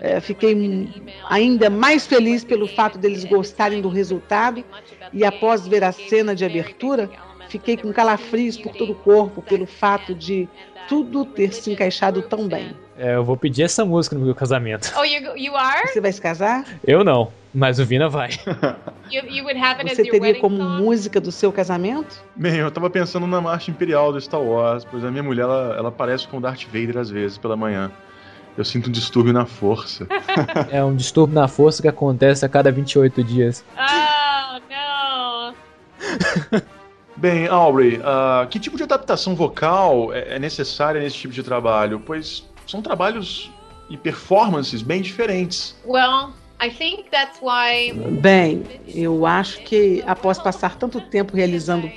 É, 0.00 0.18
fiquei 0.18 0.92
ainda 1.30 1.70
mais 1.70 2.04
feliz 2.04 2.42
pelo 2.42 2.66
fato 2.66 2.98
deles 2.98 3.24
gostarem 3.24 3.80
do 3.80 3.88
resultado 3.88 4.64
e 5.12 5.24
após 5.24 5.68
ver 5.68 5.84
a 5.84 5.92
cena 5.92 6.34
de 6.34 6.44
abertura, 6.44 7.08
fiquei 7.48 7.76
com 7.76 7.92
calafrios 7.92 8.56
por 8.56 8.74
todo 8.74 8.90
o 8.90 8.96
corpo 8.96 9.40
pelo 9.40 9.66
fato 9.66 10.16
de 10.16 10.48
tudo 10.88 11.24
ter 11.24 11.52
se 11.52 11.70
encaixado 11.72 12.22
tão 12.22 12.46
bem. 12.48 12.74
É, 12.96 13.16
eu 13.16 13.24
vou 13.24 13.36
pedir 13.36 13.62
essa 13.64 13.84
música 13.84 14.16
no 14.16 14.24
meu 14.24 14.34
casamento. 14.34 14.92
oh, 14.96 15.04
you 15.04 15.36
you 15.36 15.56
are 15.56 15.88
Você 15.88 16.00
vai 16.00 16.12
se 16.12 16.20
casar? 16.20 16.64
Eu 16.86 17.02
não, 17.02 17.32
mas 17.52 17.78
o 17.80 17.84
Vina 17.84 18.08
vai. 18.08 18.30
you, 19.10 19.22
you 19.28 19.44
would 19.44 19.58
have 19.58 19.80
it 19.80 19.90
as 19.90 19.96
Você 19.96 20.02
your 20.02 20.12
teria 20.12 20.40
como 20.40 20.56
song? 20.58 20.82
música 20.82 21.20
do 21.20 21.32
seu 21.32 21.50
casamento? 21.52 22.22
Bem, 22.36 22.56
eu 22.56 22.70
tava 22.70 22.88
pensando 22.88 23.26
na 23.26 23.40
marcha 23.40 23.70
imperial 23.70 24.12
do 24.12 24.20
Star 24.20 24.40
Wars, 24.40 24.84
pois 24.84 25.04
a 25.04 25.10
minha 25.10 25.22
mulher, 25.24 25.42
ela, 25.42 25.74
ela 25.76 25.90
parece 25.92 26.28
com 26.28 26.36
o 26.38 26.40
Darth 26.40 26.64
Vader 26.66 26.98
às 26.98 27.10
vezes, 27.10 27.36
pela 27.36 27.56
manhã. 27.56 27.90
Eu 28.56 28.64
sinto 28.64 28.88
um 28.88 28.92
distúrbio 28.92 29.32
na 29.32 29.44
força. 29.46 30.06
É 30.70 30.82
um 30.84 30.94
distúrbio 30.94 31.34
na 31.34 31.48
força 31.48 31.82
que 31.82 31.88
acontece 31.88 32.46
a 32.46 32.48
cada 32.48 32.70
28 32.70 33.24
dias. 33.24 33.64
Oh 33.76 34.60
no! 34.70 35.54
Bem, 37.24 37.46
Aubrey, 37.46 38.02
ah, 38.04 38.46
que 38.50 38.60
tipo 38.60 38.76
de 38.76 38.82
adaptação 38.82 39.34
vocal 39.34 40.12
é 40.12 40.34
é 40.34 40.38
necessária 40.38 41.00
nesse 41.00 41.16
tipo 41.16 41.32
de 41.32 41.42
trabalho? 41.42 41.98
Pois 42.04 42.44
são 42.66 42.82
trabalhos 42.82 43.50
e 43.88 43.96
performances 43.96 44.82
bem 44.82 45.00
diferentes. 45.00 45.74
Well, 45.86 46.34
I 46.62 46.68
think 46.68 47.08
that's 47.10 47.40
why 47.40 47.94
Bem, 48.20 48.62
eu 48.86 49.24
acho 49.24 49.62
que 49.62 50.04
após 50.06 50.38
passar 50.38 50.76
tanto 50.76 51.00
tempo 51.00 51.34
realizando 51.34 51.90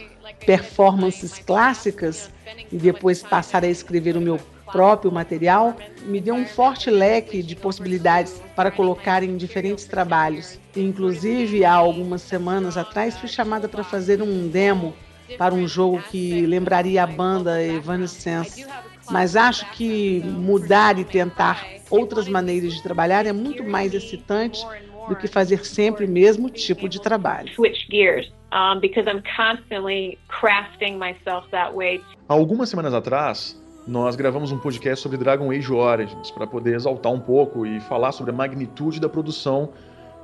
performances 0.46 1.40
clássicas 1.40 2.32
e 2.72 2.78
depois 2.78 3.22
passar 3.22 3.66
a 3.66 3.68
escrever 3.68 4.16
o 4.16 4.22
meu 4.22 4.40
próprio 4.72 5.12
material, 5.12 5.76
me 6.06 6.22
deu 6.22 6.36
um 6.36 6.46
forte 6.46 6.90
leque 6.90 7.44
de 7.44 7.54
possibilidades 7.54 8.42
para 8.56 8.72
colocar 8.72 9.24
em 9.24 9.36
diferentes 9.36 9.84
trabalhos. 9.84 10.58
Inclusive, 10.74 11.66
há 11.66 11.74
algumas 11.74 12.22
semanas 12.22 12.78
atrás, 12.78 13.18
fui 13.18 13.28
chamada 13.28 13.68
para 13.68 13.84
fazer 13.84 14.22
um 14.22 14.48
demo 14.48 14.94
para 15.38 15.54
um 15.54 15.68
jogo 15.68 16.02
que 16.12 16.46
lembraria 16.46 17.04
a 17.04 17.08
banda 17.08 17.64
Evanescence. 17.64 18.66
Mas 19.10 19.36
acho 19.36 19.70
que 19.72 20.22
mudar 20.24 21.00
e 21.00 21.06
tentar 21.06 21.66
outras 21.90 22.28
maneiras 22.28 22.74
de 22.74 22.84
trabalhar 22.84 23.26
é 23.26 23.34
muito 23.34 23.64
mais 23.64 23.94
excitante 23.94 24.66
do 25.08 25.16
que 25.16 25.28
fazer 25.28 25.66
sempre 25.66 26.06
o 26.06 26.10
mesmo 26.10 26.50
tipo 26.50 26.90
de 26.90 27.02
trabalho. 27.02 27.50
switch 27.56 27.88
gears 27.90 28.30
um, 28.52 28.80
because 28.80 29.08
I'm 29.08 29.24
constantly 29.36 30.18
crafting 30.28 30.98
myself 30.98 31.50
that 31.52 31.74
way. 31.74 32.02
Há 32.28 32.34
algumas 32.34 32.70
semanas 32.70 32.94
atrás, 32.94 33.62
nós 33.88 34.16
gravamos 34.16 34.52
um 34.52 34.58
podcast 34.58 35.02
sobre 35.02 35.18
Dragon 35.18 35.50
Age 35.52 35.72
Origins 35.72 36.32
para 36.32 36.46
poder 36.46 36.76
exaltar 36.76 37.12
um 37.12 37.20
pouco 37.20 37.66
e 37.66 37.80
falar 37.82 38.12
sobre 38.12 38.32
a 38.32 38.36
magnitude 38.36 39.00
da 39.00 39.08
produção 39.08 39.72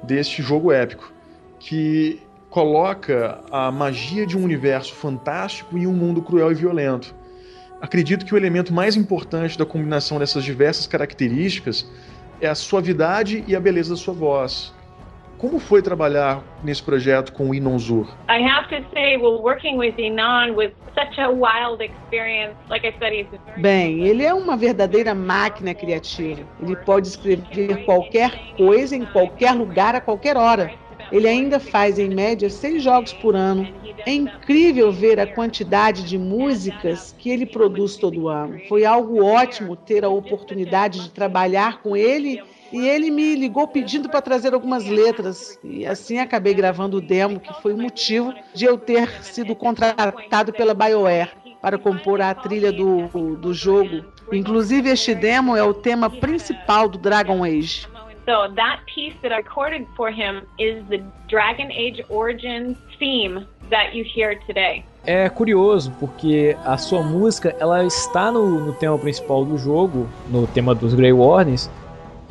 deste 0.03 0.41
jogo 0.41 0.71
épico, 0.71 1.13
que 1.59 2.21
coloca 2.53 3.39
a 3.49 3.71
magia 3.71 4.27
de 4.27 4.37
um 4.37 4.43
universo 4.43 4.93
fantástico 4.93 5.75
em 5.75 5.87
um 5.87 5.91
mundo 5.91 6.21
cruel 6.21 6.51
e 6.51 6.53
violento. 6.53 7.15
Acredito 7.81 8.23
que 8.27 8.33
o 8.35 8.37
elemento 8.37 8.71
mais 8.71 8.95
importante 8.95 9.57
da 9.57 9.65
combinação 9.65 10.19
dessas 10.19 10.43
diversas 10.43 10.85
características 10.85 11.91
é 12.39 12.47
a 12.47 12.53
suavidade 12.53 13.43
e 13.47 13.55
a 13.55 13.59
beleza 13.59 13.95
da 13.95 13.95
sua 13.95 14.13
voz. 14.13 14.71
Como 15.39 15.57
foi 15.57 15.81
trabalhar 15.81 16.43
nesse 16.63 16.83
projeto 16.83 17.33
com 17.33 17.49
o 17.49 17.55
Inon 17.55 17.79
Zur? 17.79 18.07
I 18.29 18.47
have 18.47 18.69
to 18.69 18.87
say, 18.93 19.17
well, 19.17 19.41
working 19.41 19.79
with 19.79 19.95
Inan 19.97 20.53
was 20.53 20.69
such 20.93 21.19
a 21.19 21.31
wild 21.31 21.83
experience. 21.83 22.55
Like 22.69 22.87
I 22.87 22.93
said, 22.99 23.13
he's 23.13 23.27
very 23.47 23.61
Bem, 23.61 24.05
ele 24.05 24.23
é 24.23 24.33
uma 24.33 24.55
verdadeira 24.55 25.15
máquina 25.15 25.73
criativa. 25.73 26.41
Ele 26.61 26.75
pode 26.75 27.07
escrever 27.07 27.83
qualquer 27.83 28.31
coisa 28.55 28.95
em 28.95 29.05
qualquer 29.05 29.53
lugar 29.53 29.95
a 29.95 29.99
qualquer 29.99 30.37
hora. 30.37 30.71
Ele 31.13 31.27
ainda 31.27 31.59
faz 31.59 31.99
em 31.99 32.09
média 32.09 32.49
seis 32.49 32.81
jogos 32.81 33.13
por 33.13 33.35
ano. 33.35 33.71
É 34.03 34.11
incrível 34.11 34.91
ver 34.91 35.19
a 35.19 35.27
quantidade 35.27 36.03
de 36.03 36.17
músicas 36.17 37.13
que 37.19 37.29
ele 37.29 37.45
produz 37.45 37.95
todo 37.95 38.27
ano. 38.27 38.59
Foi 38.67 38.83
algo 38.83 39.23
ótimo 39.23 39.75
ter 39.75 40.03
a 40.03 40.09
oportunidade 40.09 41.03
de 41.03 41.11
trabalhar 41.11 41.83
com 41.83 41.95
ele 41.95 42.41
e 42.71 42.87
ele 42.87 43.11
me 43.11 43.35
ligou 43.35 43.67
pedindo 43.67 44.09
para 44.09 44.23
trazer 44.23 44.55
algumas 44.55 44.87
letras. 44.87 45.59
E 45.63 45.85
assim 45.85 46.17
acabei 46.17 46.55
gravando 46.55 46.97
o 46.97 47.01
demo, 47.01 47.39
que 47.39 47.61
foi 47.61 47.73
o 47.73 47.77
motivo 47.77 48.33
de 48.55 48.65
eu 48.65 48.75
ter 48.75 49.07
sido 49.21 49.55
contratado 49.55 50.51
pela 50.51 50.73
BioWare 50.73 51.29
para 51.61 51.77
compor 51.77 52.21
a 52.21 52.33
trilha 52.33 52.71
do, 52.71 53.35
do 53.37 53.53
jogo. 53.53 54.03
Inclusive, 54.31 54.89
este 54.89 55.13
demo 55.13 55.55
é 55.55 55.63
o 55.63 55.75
tema 55.75 56.09
principal 56.09 56.89
do 56.89 56.97
Dragon 56.97 57.43
Age. 57.43 57.87
So 58.25 58.47
that 58.55 58.79
piece 58.85 59.13
that 59.21 59.33
I 59.33 59.37
recorded 59.37 59.85
for 59.97 60.09
him 60.09 60.43
is 60.57 60.83
the 60.87 61.03
Dragon 61.27 61.69
Age 61.71 62.01
Origins 62.09 62.77
theme 62.97 63.45
that 63.69 63.93
you 63.93 64.03
hear 64.03 64.39
today. 64.47 64.85
É 65.05 65.29
curioso 65.29 65.91
porque 65.99 66.55
a 66.63 66.77
sua 66.77 67.03
música 67.03 67.53
ela 67.59 67.83
está 67.83 68.31
no, 68.31 68.61
no 68.61 68.73
tema 68.73 68.97
principal 68.97 69.43
do 69.43 69.57
jogo, 69.57 70.07
no 70.29 70.47
tema 70.47 70.73
dos 70.73 70.93
Grey 70.93 71.11
Wardens, 71.11 71.69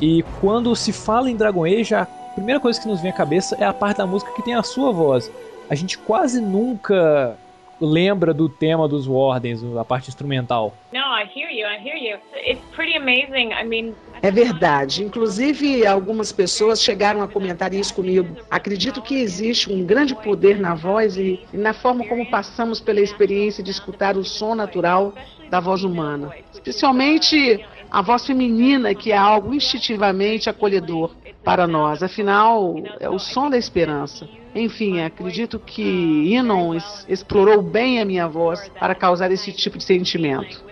e 0.01 0.23
quando 0.41 0.75
se 0.75 0.91
fala 0.91 1.29
em 1.29 1.35
Dragon 1.35 1.65
Age, 1.65 1.93
a 1.93 2.07
primeira 2.33 2.59
coisa 2.59 2.81
que 2.81 2.87
nos 2.87 2.99
vem 2.99 3.11
à 3.11 3.13
cabeça 3.13 3.55
é 3.59 3.63
a 3.63 3.73
parte 3.73 3.97
da 3.97 4.07
música 4.07 4.33
que 4.33 4.41
tem 4.41 4.55
a 4.55 4.63
sua 4.63 4.91
voz. 4.91 5.31
A 5.69 5.75
gente 5.75 5.99
quase 5.99 6.41
nunca 6.41 7.37
lembra 7.79 8.33
do 8.33 8.49
tema 8.49 8.87
dos 8.87 9.07
Wardens, 9.07 9.63
a 9.77 9.85
parte 9.85 10.09
instrumental. 10.09 10.73
No, 10.91 10.99
I 10.99 11.29
hear 11.35 11.51
you. 11.51 11.67
I 11.67 11.77
hear 11.77 11.95
you. 11.95 12.17
It's 12.35 12.61
pretty 12.75 12.97
amazing. 12.97 13.53
I 13.53 13.63
mean, 13.63 13.93
É 14.23 14.31
verdade. 14.31 15.03
Inclusive, 15.03 15.85
algumas 15.85 16.31
pessoas 16.31 16.81
chegaram 16.81 17.21
a 17.21 17.27
comentar 17.27 17.73
isso 17.73 17.93
comigo. 17.93 18.37
Acredito 18.49 19.01
que 19.01 19.15
existe 19.15 19.69
um 19.69 19.83
grande 19.83 20.15
poder 20.15 20.57
na 20.57 20.73
voz 20.73 21.17
e, 21.17 21.41
na 21.51 21.73
forma 21.73 22.07
como 22.07 22.25
passamos 22.31 22.79
pela 22.79 23.01
experiência 23.01 23.61
de 23.61 23.69
escutar 23.69 24.15
o 24.15 24.23
som 24.23 24.55
natural 24.55 25.13
da 25.49 25.59
voz 25.59 25.83
humana. 25.83 26.31
Especialmente 26.53 27.65
a 27.91 28.01
voz 28.01 28.25
feminina, 28.25 28.95
que 28.95 29.11
é 29.11 29.17
algo 29.17 29.53
instintivamente 29.53 30.49
acolhedor 30.49 31.11
para 31.43 31.67
nós. 31.67 32.01
Afinal, 32.01 32.75
é 33.01 33.09
o 33.09 33.19
som 33.19 33.49
da 33.49 33.57
esperança. 33.57 34.25
Enfim, 34.55 35.01
acredito 35.01 35.59
que 35.59 35.81
Inon 35.81 36.75
explorou 37.07 37.61
bem 37.61 37.99
a 37.99 38.05
minha 38.05 38.27
voz 38.27 38.69
para 38.79 38.93
causar 38.93 39.31
esse 39.31 39.51
tipo 39.51 39.77
de 39.77 39.83
sentimento. 39.83 40.63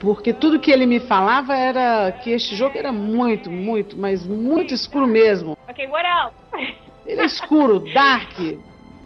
Porque 0.00 0.32
tudo 0.32 0.58
que 0.58 0.70
ele 0.70 0.86
me 0.86 1.00
falava 1.00 1.54
era 1.54 2.10
que 2.12 2.30
este 2.30 2.56
jogo 2.56 2.76
era 2.76 2.90
muito, 2.90 3.50
muito, 3.50 3.96
mas 3.96 4.26
muito 4.26 4.72
escuro 4.72 5.06
mesmo. 5.06 5.56
Okay, 5.68 5.86
what 5.86 6.06
else? 6.06 6.74
Ele 7.06 7.20
é 7.20 7.24
escuro, 7.24 7.80
dark. 7.92 8.38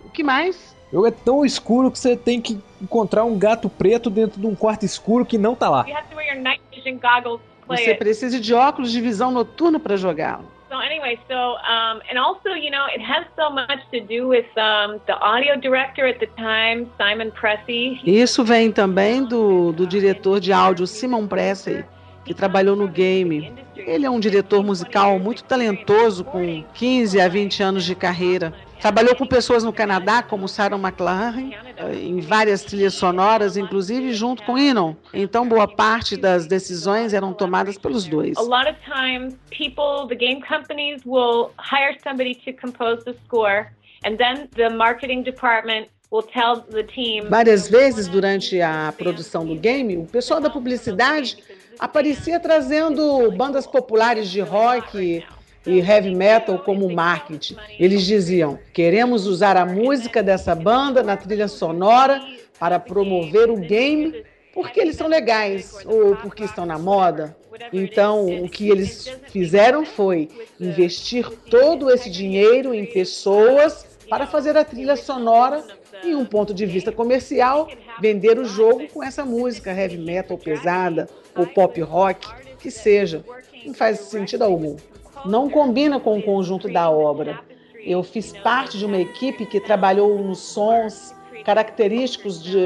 O 0.04 0.10
que 0.10 0.22
mais? 0.22 0.76
O 0.90 0.96
jogo 0.96 1.06
é 1.06 1.10
tão 1.10 1.44
escuro 1.44 1.90
que 1.90 1.98
você 1.98 2.16
tem 2.16 2.40
que 2.40 2.58
encontrar 2.80 3.24
um 3.24 3.36
gato 3.38 3.68
preto 3.68 4.08
dentro 4.08 4.40
de 4.40 4.46
um 4.46 4.54
quarto 4.54 4.84
escuro 4.86 5.26
que 5.26 5.36
não 5.36 5.54
tá 5.54 5.68
lá. 5.68 5.84
you 5.86 5.94
have 5.94 6.08
to 6.08 6.16
wear 6.16 6.34
your 6.34 6.42
night 6.42 6.62
vision 6.74 6.98
goggles 6.98 7.40
Você 7.68 7.94
precisa 7.94 8.40
de 8.40 8.54
óculos 8.54 8.90
de 8.90 9.00
visão 9.00 9.30
noturno 9.30 9.78
para 9.78 9.96
jogá-lo. 9.96 10.44
So 10.68 10.74
anyway, 10.74 11.18
so 11.26 11.34
um, 11.34 12.00
and 12.10 12.18
also, 12.18 12.50
you 12.50 12.70
know, 12.70 12.84
it 12.88 13.00
has 13.00 13.24
so 13.36 13.50
much 13.50 13.80
to 13.90 14.00
do 14.00 14.28
with 14.28 14.44
um, 14.58 15.00
the 15.06 15.14
audio 15.14 15.56
director 15.58 16.06
at 16.06 16.18
the 16.18 16.26
time, 16.36 16.86
Simon 16.98 17.30
Pressey. 17.30 17.98
Isso 18.04 18.44
vem 18.44 18.70
também 18.70 19.24
do, 19.24 19.72
do 19.72 19.86
diretor 19.86 20.40
de 20.40 20.52
áudio 20.52 20.86
Simon 20.86 21.26
Presley, 21.26 21.86
que 22.22 22.34
trabalhou 22.34 22.76
no 22.76 22.86
game. 22.86 23.50
Ele 23.74 24.04
é 24.04 24.10
um 24.10 24.20
diretor 24.20 24.62
musical 24.62 25.18
muito 25.18 25.42
talentoso, 25.44 26.22
com 26.22 26.62
15 26.74 27.18
a 27.18 27.28
20 27.28 27.62
anos 27.62 27.84
de 27.84 27.94
carreira. 27.94 28.52
Trabalhou 28.80 29.16
com 29.16 29.26
pessoas 29.26 29.64
no 29.64 29.72
Canadá, 29.72 30.22
como 30.22 30.48
Sarah 30.48 30.76
McLaren, 30.76 31.50
eh, 31.76 31.94
em 31.96 32.20
várias 32.20 32.62
trilhas 32.62 32.94
sonoras, 32.94 33.56
inclusive 33.56 34.12
junto 34.12 34.42
com 34.44 34.56
Inon. 34.56 34.94
Então, 35.12 35.48
boa 35.48 35.66
parte 35.66 36.16
das 36.16 36.46
decisões 36.46 37.12
eram 37.12 37.32
tomadas 37.32 37.76
pelos 37.76 38.06
dois. 38.06 38.36
A 38.36 38.42
lot 38.42 38.68
of 38.68 38.76
times, 38.84 39.36
people, 39.50 40.06
the 40.08 40.14
game 40.14 40.40
companies 40.40 41.02
will 41.04 41.50
hire 41.58 41.96
somebody 42.02 42.34
to 42.36 42.52
compose 42.52 43.04
the 43.04 43.14
score, 43.24 43.66
and 44.04 44.16
then 44.16 44.48
the 44.54 44.70
marketing 44.70 45.22
department 45.22 45.88
will 46.10 46.22
tell 46.22 46.62
the 46.70 46.84
team. 46.84 47.28
Várias 47.28 47.68
vezes 47.68 48.06
durante 48.06 48.60
a 48.60 48.94
produção 48.96 49.44
do 49.44 49.56
game, 49.56 49.96
o 49.96 50.06
pessoal 50.06 50.40
da 50.40 50.48
publicidade 50.48 51.36
aparecia 51.78 52.40
trazendo 52.40 53.30
bandas 53.32 53.66
populares 53.66 54.28
de 54.30 54.40
rock 54.40 55.24
e 55.66 55.80
heavy 55.80 56.14
metal 56.14 56.58
como 56.58 56.90
marketing. 56.90 57.56
Eles 57.78 58.04
diziam: 58.04 58.58
queremos 58.72 59.26
usar 59.26 59.56
a 59.56 59.66
música 59.66 60.22
dessa 60.22 60.54
banda 60.54 61.02
na 61.02 61.16
trilha 61.16 61.48
sonora 61.48 62.20
para 62.58 62.78
promover 62.78 63.50
o 63.50 63.56
game 63.56 64.24
porque 64.58 64.80
eles 64.80 64.96
são 64.96 65.06
legais 65.06 65.78
ou 65.86 66.16
porque 66.16 66.42
estão 66.42 66.66
na 66.66 66.78
moda. 66.78 67.36
Então, 67.72 68.26
o 68.26 68.48
que 68.48 68.68
eles 68.68 69.08
fizeram 69.28 69.84
foi 69.84 70.28
investir 70.58 71.28
todo 71.48 71.90
esse 71.90 72.10
dinheiro 72.10 72.74
em 72.74 72.84
pessoas 72.84 73.86
para 74.08 74.26
fazer 74.26 74.56
a 74.56 74.64
trilha 74.64 74.96
sonora 74.96 75.64
em 76.04 76.14
um 76.14 76.24
ponto 76.24 76.54
de 76.54 76.66
vista 76.66 76.90
comercial, 76.90 77.68
vender 78.00 78.38
o 78.38 78.44
jogo 78.44 78.88
com 78.88 79.02
essa 79.02 79.24
música 79.24 79.72
heavy 79.72 79.98
metal 79.98 80.36
pesada 80.36 81.08
ou 81.36 81.46
pop 81.46 81.80
rock, 81.80 82.28
que 82.58 82.70
seja. 82.70 83.24
Não 83.64 83.74
faz 83.74 84.00
sentido 84.00 84.42
algum. 84.42 84.76
Não 85.24 85.48
combina 85.48 85.98
com 86.00 86.18
o 86.18 86.22
conjunto 86.22 86.68
da 86.68 86.90
obra. 86.90 87.40
Eu 87.84 88.02
fiz 88.02 88.32
parte 88.32 88.78
de 88.78 88.84
uma 88.84 88.98
equipe 88.98 89.46
que 89.46 89.60
trabalhou 89.60 90.18
nos 90.18 90.38
sons 90.38 91.14
característicos 91.44 92.42
de 92.42 92.58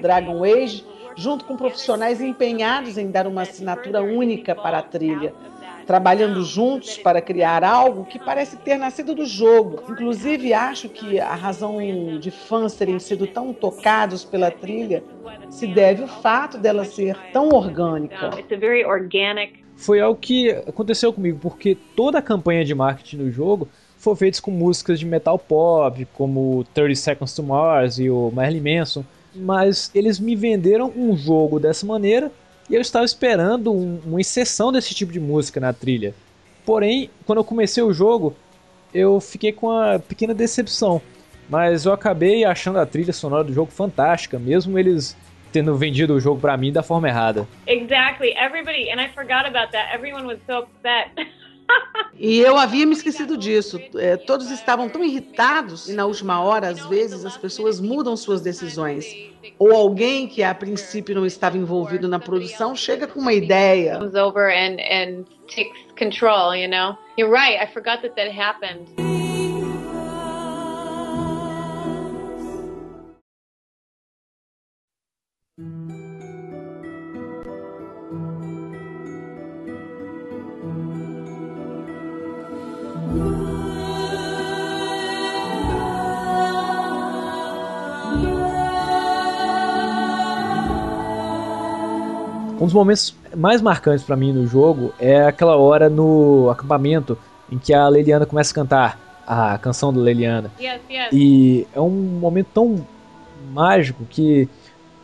Dragon 0.00 0.44
Age, 0.44 0.84
junto 1.16 1.44
com 1.44 1.56
profissionais 1.56 2.20
empenhados 2.20 2.96
em 2.96 3.10
dar 3.10 3.26
uma 3.26 3.42
assinatura 3.42 4.02
única 4.02 4.54
para 4.54 4.78
a 4.78 4.82
trilha 4.82 5.34
trabalhando 5.88 6.44
juntos 6.44 6.98
para 6.98 7.22
criar 7.22 7.64
algo 7.64 8.04
que 8.04 8.18
parece 8.18 8.58
ter 8.58 8.76
nascido 8.76 9.14
do 9.14 9.24
jogo. 9.24 9.82
Inclusive, 9.88 10.52
acho 10.52 10.86
que 10.86 11.18
a 11.18 11.34
razão 11.34 11.78
de 12.18 12.30
fãs 12.30 12.74
terem 12.74 12.98
sido 12.98 13.26
tão 13.26 13.54
tocados 13.54 14.22
pela 14.22 14.50
trilha 14.50 15.02
se 15.48 15.66
deve 15.66 16.02
ao 16.02 16.08
fato 16.08 16.58
dela 16.58 16.84
ser 16.84 17.16
tão 17.32 17.48
orgânica. 17.48 18.28
Foi 19.78 20.00
algo 20.00 20.18
que 20.20 20.50
aconteceu 20.50 21.12
comigo, 21.12 21.38
porque 21.40 21.78
toda 21.94 22.18
a 22.18 22.22
campanha 22.22 22.64
de 22.64 22.74
marketing 22.74 23.18
do 23.18 23.30
jogo 23.30 23.68
foi 23.96 24.16
feita 24.16 24.42
com 24.42 24.50
músicas 24.50 24.98
de 24.98 25.06
metal 25.06 25.38
pop, 25.38 26.04
como 26.14 26.66
30 26.74 26.96
Seconds 26.96 27.32
to 27.32 27.44
Mars 27.44 27.98
e 27.98 28.10
o 28.10 28.32
Marilyn 28.34 28.78
Manson, 28.78 29.04
mas 29.32 29.88
eles 29.94 30.18
me 30.18 30.34
venderam 30.34 30.92
um 30.96 31.16
jogo 31.16 31.60
dessa 31.60 31.86
maneira 31.86 32.30
e 32.68 32.74
eu 32.74 32.80
estava 32.80 33.04
esperando 33.04 33.72
um, 33.72 34.00
uma 34.04 34.20
exceção 34.20 34.72
desse 34.72 34.92
tipo 34.94 35.12
de 35.12 35.20
música 35.20 35.60
na 35.60 35.72
trilha. 35.72 36.12
Porém, 36.66 37.08
quando 37.24 37.38
eu 37.38 37.44
comecei 37.44 37.82
o 37.82 37.92
jogo, 37.92 38.34
eu 38.92 39.20
fiquei 39.20 39.52
com 39.52 39.68
uma 39.68 40.00
pequena 40.00 40.34
decepção, 40.34 41.00
mas 41.48 41.84
eu 41.84 41.92
acabei 41.92 42.44
achando 42.44 42.80
a 42.80 42.86
trilha 42.86 43.12
sonora 43.12 43.44
do 43.44 43.52
jogo 43.52 43.70
fantástica, 43.70 44.40
mesmo 44.40 44.76
eles 44.76 45.16
tendo 45.52 45.76
vendido 45.76 46.14
o 46.14 46.20
jogo 46.20 46.40
pra 46.40 46.56
mim 46.56 46.72
da 46.72 46.82
forma 46.82 47.08
errada. 47.08 47.46
Exactly. 47.66 48.34
Everybody, 48.36 48.90
and 48.90 49.00
I 49.00 49.08
forgot 49.14 49.46
about 49.46 49.72
that. 49.72 49.94
Everyone 49.94 50.26
was 50.26 50.38
so 50.46 50.64
upset. 50.64 51.10
E 52.14 52.40
eu 52.40 52.56
havia 52.56 52.84
me 52.84 52.94
esquecido 52.94 53.36
disso. 53.36 53.80
É, 53.96 54.16
todos 54.16 54.50
estavam 54.50 54.88
tão 54.88 55.04
irritados 55.04 55.88
e 55.88 55.92
na 55.92 56.04
última 56.04 56.42
hora, 56.42 56.68
às 56.68 56.84
vezes, 56.86 57.24
as 57.24 57.36
pessoas 57.36 57.80
mudam 57.80 58.16
suas 58.16 58.40
decisões. 58.40 59.06
Ou 59.58 59.72
alguém 59.72 60.26
que 60.26 60.42
a 60.42 60.52
princípio 60.54 61.14
não 61.14 61.24
estava 61.24 61.56
envolvido 61.56 62.08
na 62.08 62.18
produção 62.18 62.74
chega 62.74 63.06
com 63.06 63.20
uma 63.20 63.32
ideia. 63.32 63.98
Comes 63.98 64.14
over 64.14 64.50
and 64.50 64.80
and 64.80 65.24
takes 65.46 65.78
control. 65.96 66.56
You 66.56 66.68
know. 66.68 66.96
You're 67.16 67.32
right. 67.32 67.62
I 67.62 67.72
forgot 67.72 68.02
that 68.02 68.16
that 68.16 68.30
happened. 68.30 69.17
Dos 92.68 92.74
momentos 92.74 93.14
mais 93.34 93.60
marcantes 93.60 94.04
para 94.04 94.16
mim 94.16 94.32
no 94.32 94.46
jogo 94.46 94.92
é 94.98 95.22
aquela 95.22 95.56
hora 95.56 95.88
no 95.88 96.48
acampamento 96.50 97.18
em 97.50 97.58
que 97.58 97.72
a 97.72 97.88
Leliana 97.88 98.26
começa 98.26 98.52
a 98.52 98.54
cantar 98.54 99.24
a 99.26 99.58
canção 99.58 99.92
da 99.92 100.00
Leliana. 100.00 100.50
Yes, 100.60 100.80
yes. 100.90 101.08
E 101.12 101.66
é 101.74 101.80
um 101.80 101.90
momento 101.90 102.48
tão 102.54 102.86
mágico 103.52 104.04
que 104.08 104.48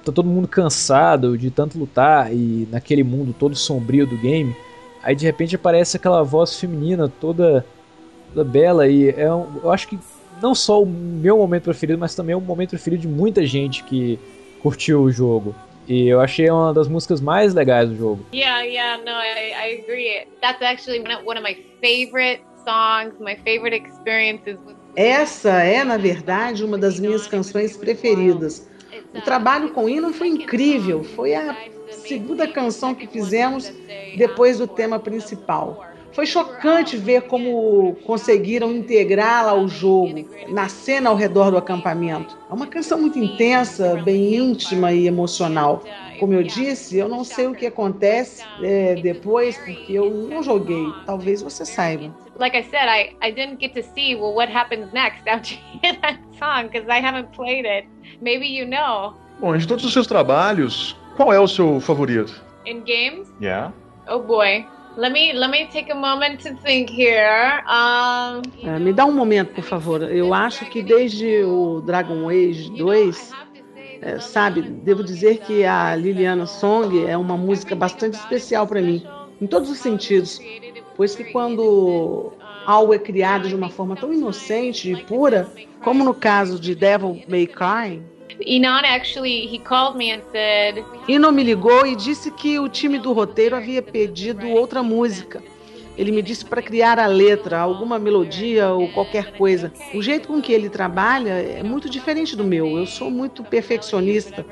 tá 0.05 0.13
todo 0.13 0.29
mundo 0.29 0.47
cansado 0.47 1.37
de 1.37 1.51
tanto 1.51 1.79
lutar 1.79 2.33
e 2.33 2.69
naquele 2.71 3.03
mundo 3.03 3.35
todo 3.39 3.55
sombrio 3.57 4.07
do 4.07 4.17
game. 4.17 4.55
Aí 5.03 5.15
de 5.15 5.25
repente 5.25 5.57
aparece 5.57 5.97
aquela 5.97 6.23
voz 6.23 6.59
feminina 6.59 7.11
toda, 7.21 7.65
toda 8.33 8.49
bela 8.49 8.87
e 8.89 9.11
é 9.11 9.33
um, 9.33 9.47
eu 9.63 9.71
acho 9.71 9.89
que 9.89 9.99
não 10.41 10.55
só 10.55 10.83
o 10.83 10.87
meu 10.87 11.39
momento 11.39 11.65
preferido, 11.65 11.99
mas 11.99 12.15
também 12.15 12.35
o 12.35 12.41
momento 12.41 12.71
preferido 12.71 13.03
de 13.03 13.09
muita 13.09 13.45
gente 13.47 13.85
que 13.85 14.19
curtiu 14.63 15.03
o 15.03 15.11
jogo. 15.11 15.55
E 15.87 16.09
eu 16.09 16.21
achei 16.21 16.49
uma 16.51 16.73
das 16.73 16.89
músicas 16.89 17.21
mais 17.21 17.53
legais 17.55 17.89
do 17.91 17.97
jogo. 17.97 18.25
Yeah, 18.33 18.63
yeah, 18.63 18.97
no, 18.99 19.11
I, 19.11 19.53
I 19.53 19.83
agree. 19.83 20.27
That's 20.41 20.63
actually 20.63 21.01
one 21.01 21.39
of- 21.39 21.43
my 21.43 21.57
favorite 21.83 22.43
songs, 22.67 23.15
my 23.21 23.37
favorite 23.45 23.75
experiences 23.77 24.59
with 24.67 24.77
Essa 24.97 25.63
é, 25.63 25.85
na 25.85 25.97
verdade, 25.97 26.65
uma 26.65 26.79
das 26.79 26.99
minhas 27.01 27.27
canções 27.27 27.77
preferidas. 27.77 28.69
O 29.13 29.21
trabalho 29.21 29.71
com 29.73 29.89
Hino 29.89 30.13
foi 30.13 30.29
incrível. 30.29 31.03
Foi 31.03 31.35
a 31.35 31.57
segunda 31.91 32.47
canção 32.47 32.95
que 32.95 33.07
fizemos 33.07 33.73
depois 34.17 34.59
do 34.59 34.67
tema 34.69 34.99
principal. 34.99 35.85
Foi 36.15 36.27
chocante 36.27 36.97
ver 36.97 37.23
como 37.23 37.97
conseguiram 38.07 38.71
integrá-la 38.73 39.51
ao 39.51 39.67
jogo, 39.67 40.25
na 40.49 40.69
cena 40.69 41.11
ao 41.11 41.17
redor 41.17 41.51
do 41.51 41.59
acampamento. 41.59 42.39
É 42.49 42.55
uma 42.55 42.69
canção 42.69 43.01
muito 43.01 43.19
intensa, 43.19 43.97
bem 43.97 44.37
íntima 44.37 44.93
e 44.93 45.07
emocional. 45.09 45.83
Como 46.21 46.33
eu 46.33 46.45
disse, 46.45 46.97
eu 46.97 47.09
não 47.09 47.25
sei 47.25 47.49
o 47.49 47.55
que 47.55 47.67
acontece 47.67 48.47
é, 48.63 48.95
depois, 48.95 49.59
porque 49.59 49.95
eu 49.95 50.09
não 50.31 50.41
joguei. 50.43 50.95
Talvez 51.05 51.43
você 51.43 51.67
saiba. 51.67 52.15
like 52.39 52.57
I 52.57 52.63
said, 52.63 52.89
I, 52.89 53.15
I 53.21 53.31
didn't 53.33 53.61
get 53.61 53.75
to 53.75 53.83
see 53.95 54.15
well 54.15 54.35
what 54.35 54.49
happens 54.51 54.93
next 54.93 55.23
after 55.29 55.57
that 56.01 56.19
song 56.39 56.69
because 56.69 56.89
I 56.89 57.01
haven't 57.01 57.33
played 57.33 57.65
it. 57.67 57.87
Maybe 58.21 58.47
you 58.47 58.67
know. 58.67 59.15
Bom, 59.41 59.57
de 59.57 59.67
todos 59.67 59.85
os 59.85 59.93
seus 59.93 60.07
trabalhos, 60.07 60.97
qual 61.17 61.33
é 61.33 61.41
o 61.41 61.49
seu 61.49 61.81
favorito? 61.81 62.41
In 62.67 62.83
games, 62.85 63.29
Yeah. 63.41 63.73
oh 64.09 64.21
boy. 64.21 64.65
Let 64.97 65.13
me 65.13 65.33
let 65.33 65.51
me 65.51 65.67
take 65.73 65.91
a 65.91 65.95
moment 65.95 66.41
to 66.45 66.55
think 66.63 66.89
here. 66.89 67.65
Um 67.67 68.43
É, 68.63 68.79
me 68.79 68.93
dá 68.93 69.05
um 69.05 69.13
momento, 69.13 69.53
por 69.53 69.65
favor. 69.65 70.03
Eu 70.03 70.33
acho 70.33 70.65
que 70.67 70.83
desde 70.83 71.43
o 71.43 71.81
Dragon 71.81 72.29
Age 72.29 72.71
2, 72.77 73.33
é, 74.03 74.21
sabe, 74.21 74.63
devo 74.63 75.03
dizer 75.03 75.39
que 75.39 75.65
a 75.65 75.97
Liliana 75.97 76.47
Song 76.47 77.05
é 77.07 77.17
uma 77.17 77.37
música 77.37 77.75
bastante 77.75 78.15
especial 78.15 78.69
para 78.69 78.81
mim, 78.81 79.05
em 79.41 79.47
todos 79.49 79.69
os 79.69 79.79
sentidos. 79.79 80.41
Pois 80.97 81.17
que 81.17 81.25
quando 81.25 82.33
algo 82.65 82.95
é 82.95 82.99
criado 82.99 83.49
de 83.49 83.55
uma 83.57 83.71
forma 83.71 83.97
tão 83.97 84.13
inocente 84.13 84.93
e 84.93 85.05
pura, 85.05 85.49
como 85.83 86.05
no 86.05 86.15
caso 86.15 86.61
de 86.61 86.73
Devil 86.73 87.21
May 87.29 87.49
Cry, 87.49 88.01
Enon 88.47 88.85
actually 88.85 89.47
he 89.47 89.59
called 89.59 89.97
me 89.97 90.13
and 90.13 90.23
said, 90.31 90.85
Ino 91.09 91.33
me 91.33 91.43
ligou 91.43 91.87
e 91.87 91.97
disse 91.97 92.31
que 92.31 92.59
o 92.59 92.69
time 92.69 92.99
do 92.99 93.13
roteiro 93.13 93.57
havia 93.57 93.81
pedido 93.81 94.49
outra 94.49 94.83
música. 94.83 95.43
Ele 95.97 96.11
me 96.11 96.21
disse 96.21 96.45
para 96.45 96.61
criar 96.61 96.99
a 96.99 97.07
letra, 97.07 97.59
alguma 97.59 97.99
melodia 97.99 98.69
ou 98.71 98.89
qualquer 98.89 99.33
coisa. 99.37 99.73
O 99.95 100.03
jeito 100.03 100.29
com 100.29 100.43
que 100.43 100.53
ele 100.53 100.69
trabalha 100.69 101.31
é 101.31 101.63
muito 101.63 101.89
diferente 101.89 102.37
do 102.37 102.45
meu. 102.45 102.77
Eu 102.77 102.87
sou 102.87 103.11
muito 103.11 103.45
perfeccionista. 103.45 104.45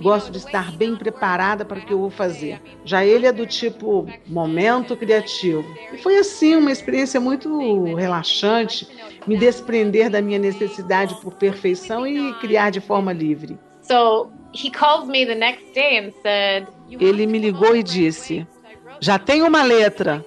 Gosto 0.00 0.30
de 0.30 0.38
estar 0.38 0.72
bem 0.72 0.94
preparada 0.96 1.64
para 1.64 1.78
o 1.78 1.84
que 1.84 1.92
eu 1.92 1.98
vou 1.98 2.10
fazer. 2.10 2.60
Já 2.84 3.04
ele 3.04 3.26
é 3.26 3.32
do 3.32 3.46
tipo 3.46 4.06
momento 4.26 4.96
criativo. 4.96 5.64
E 5.92 5.98
foi 5.98 6.18
assim 6.18 6.56
uma 6.56 6.72
experiência 6.72 7.20
muito 7.20 7.94
relaxante, 7.94 8.88
me 9.26 9.36
desprender 9.36 10.10
da 10.10 10.20
minha 10.22 10.38
necessidade 10.38 11.14
por 11.20 11.34
perfeição 11.34 12.06
e 12.06 12.32
criar 12.34 12.70
de 12.70 12.80
forma 12.80 13.12
livre. 13.12 13.58
so 13.88 14.30
he 14.52 14.70
called 14.70 15.08
me 15.08 15.24
the 15.24 15.34
next 15.34 15.72
day 15.74 15.98
and 15.98 16.12
said, 16.22 16.66
Ele 16.90 17.26
me 17.26 17.38
ligou 17.38 17.74
e 17.74 17.82
disse: 17.82 18.46
Já 19.00 19.18
tem 19.18 19.42
uma 19.42 19.62
letra. 19.62 20.24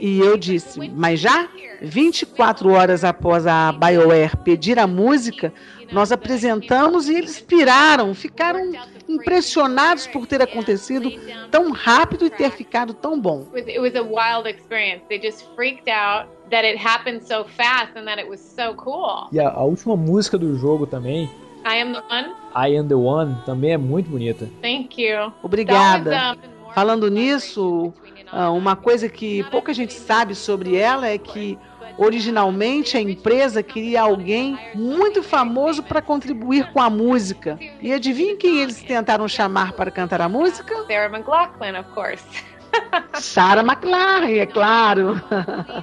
E 0.00 0.20
eu 0.20 0.36
disse: 0.36 0.90
Mas 0.90 1.20
já? 1.20 1.48
24 1.80 2.70
horas 2.70 3.04
após 3.04 3.46
a 3.46 3.70
BioWare 3.70 4.36
pedir 4.38 4.80
a 4.80 4.86
música, 4.86 5.52
nós 5.92 6.12
apresentamos 6.12 7.08
e 7.08 7.16
eles 7.16 7.40
piraram, 7.40 8.14
ficaram 8.14 8.72
impressionados 9.08 10.06
por 10.06 10.26
ter 10.26 10.42
acontecido 10.42 11.10
tão 11.50 11.70
rápido 11.70 12.26
e 12.26 12.30
ter 12.30 12.50
ficado 12.50 12.92
tão 12.94 13.18
bom. 13.18 13.46
it 13.54 13.78
was, 13.78 13.94
a 13.94 14.02
wild 14.02 14.48
experience. 14.48 15.02
They 15.08 15.20
just 15.20 15.44
freaked 15.54 15.88
out 15.88 16.28
that 16.50 16.66
it 16.66 16.78
happened 16.78 17.22
so 17.22 17.44
fast 17.44 17.96
and 17.96 18.04
that 18.04 18.20
it 18.20 18.28
was 18.28 18.40
so 18.40 18.74
cool. 18.74 19.28
E 19.32 19.40
a, 19.40 19.48
a 19.48 19.64
última 19.64 19.96
música 19.96 20.36
do 20.36 20.56
jogo 20.58 20.86
também, 20.86 21.30
I 21.64 21.80
am 21.80 21.92
the 21.92 22.02
one. 22.10 22.34
I 22.54 22.76
Am 22.76 22.88
The 22.88 22.94
One, 22.94 23.36
também 23.44 23.72
é 23.72 23.78
muito 23.78 24.10
bonita. 24.10 24.48
Thank 24.62 25.00
you. 25.00 25.32
Obrigada. 25.42 26.36
Falando 26.74 27.10
nisso, 27.10 27.92
ah, 28.30 28.50
uma 28.50 28.74
coisa 28.76 29.08
que 29.08 29.44
pouca 29.44 29.72
gente 29.72 29.92
sabe 29.92 30.34
sobre 30.34 30.76
ela 30.76 31.08
é 31.08 31.18
que 31.18 31.58
originalmente 31.98 32.96
a 32.96 33.00
empresa 33.00 33.62
queria 33.62 34.02
alguém 34.02 34.58
muito 34.74 35.22
famoso 35.22 35.82
para 35.82 36.00
contribuir 36.00 36.72
com 36.72 36.80
a 36.80 36.88
música. 36.88 37.58
E 37.82 37.92
adivinha 37.92 38.36
quem 38.36 38.60
eles 38.60 38.80
tentaram 38.82 39.28
chamar 39.28 39.72
para 39.72 39.90
cantar 39.90 40.20
a 40.20 40.28
música? 40.28 40.74
Sarah 40.86 41.18
McLaughlin, 41.18 41.78
of 41.78 41.90
course. 41.90 42.24
Sarah 43.14 43.62
McLaren, 43.62 44.38
é 44.38 44.46
claro. 44.46 45.20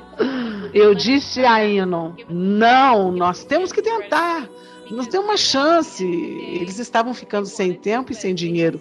Eu 0.74 0.94
disse 0.96 1.46
a 1.46 1.64
Inon, 1.64 2.14
não, 2.30 3.12
nós 3.12 3.44
temos 3.44 3.72
que 3.72 3.82
tentar. 3.82 4.48
Nos 4.90 5.08
dê 5.08 5.18
uma 5.18 5.38
chance. 5.38 6.06
Eles 6.06 6.80
estavam 6.80 7.14
ficando 7.14 7.48
sem 7.48 7.74
tempo 7.74 8.12
e 8.12 8.16
sem 8.16 8.36
dinheiro. 8.36 8.80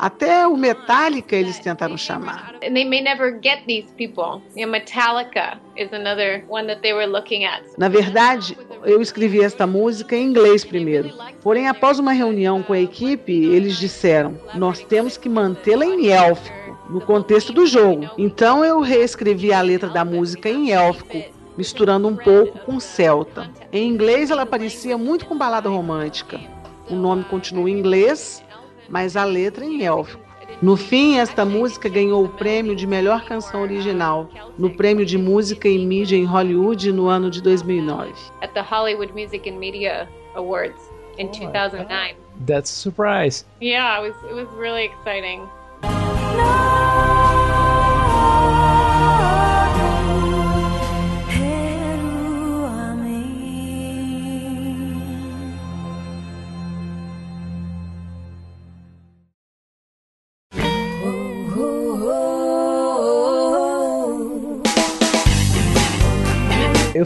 Até 0.00 0.48
o 0.48 0.56
Metallica 0.56 1.36
eles 1.36 1.58
tentaram 1.58 1.94
chamar. 1.94 2.54
And 2.66 2.72
they 2.72 2.86
may 2.86 3.02
never 3.02 3.38
get 3.42 3.66
these 3.66 3.86
people. 3.98 4.40
Metallica 4.56 5.58
is 5.76 5.92
another 5.92 6.42
one 6.48 6.66
that 6.68 6.80
they 6.80 6.94
were 6.94 7.06
looking 7.06 7.44
at. 7.44 7.62
Na 7.76 7.90
verdade, 7.90 8.56
eu 8.86 9.02
escrevi 9.02 9.42
esta 9.42 9.66
música 9.66 10.16
em 10.16 10.24
inglês 10.24 10.64
primeiro. 10.64 11.12
Porém, 11.42 11.68
após 11.68 11.98
uma 11.98 12.12
reunião 12.12 12.62
com 12.62 12.72
a 12.72 12.80
equipe, 12.80 13.30
eles 13.30 13.76
disseram: 13.76 14.40
nós 14.54 14.80
temos 14.80 15.18
que 15.18 15.28
mantê-la 15.28 15.84
em 15.84 16.08
élfico, 16.08 16.78
no 16.88 17.02
contexto 17.02 17.52
do 17.52 17.66
jogo. 17.66 18.08
Então 18.16 18.64
eu 18.64 18.80
reescrevi 18.80 19.52
a 19.52 19.60
letra 19.60 19.90
da 19.90 20.02
música 20.02 20.48
em 20.48 20.72
élfico, 20.72 21.22
misturando 21.58 22.08
um 22.08 22.16
pouco 22.16 22.58
com 22.60 22.80
celta. 22.80 23.50
Em 23.70 23.86
inglês, 23.86 24.30
ela 24.30 24.46
parecia 24.46 24.96
muito 24.96 25.26
com 25.26 25.36
balada 25.36 25.68
romântica. 25.68 26.40
O 26.88 26.94
nome 26.94 27.22
continua 27.24 27.68
em 27.68 27.78
inglês, 27.78 28.42
mas 28.90 29.16
a 29.16 29.24
letra 29.24 29.64
em 29.64 29.84
élfico. 29.84 30.20
No 30.60 30.76
fim, 30.76 31.18
esta 31.18 31.44
música 31.44 31.88
ganhou 31.88 32.22
o 32.22 32.28
prêmio 32.28 32.76
de 32.76 32.86
melhor 32.86 33.24
canção 33.24 33.62
original 33.62 34.28
no 34.58 34.68
Prêmio 34.68 35.06
de 35.06 35.16
Música 35.16 35.66
e 35.68 35.78
Mídia 35.78 36.16
em 36.16 36.24
Hollywood 36.24 36.92
no 36.92 37.08
ano 37.08 37.30
de 37.30 37.40
2009. 37.40 38.12
At 38.42 38.52
the 38.52 38.60
Hollywood 38.60 39.12
Music 39.14 39.48
and 39.48 39.58
Media 39.58 40.06
Awards 40.34 40.78
in 41.18 41.28
2009. 41.28 42.16
That's 42.46 42.70
a 42.70 42.74
surprise. 42.74 43.46
Yeah, 43.62 44.02
it 44.02 44.08
was 44.08 44.30
it 44.30 44.34
was 44.34 44.48
really 44.58 44.84
exciting. 44.84 45.48
Eu 45.82 46.69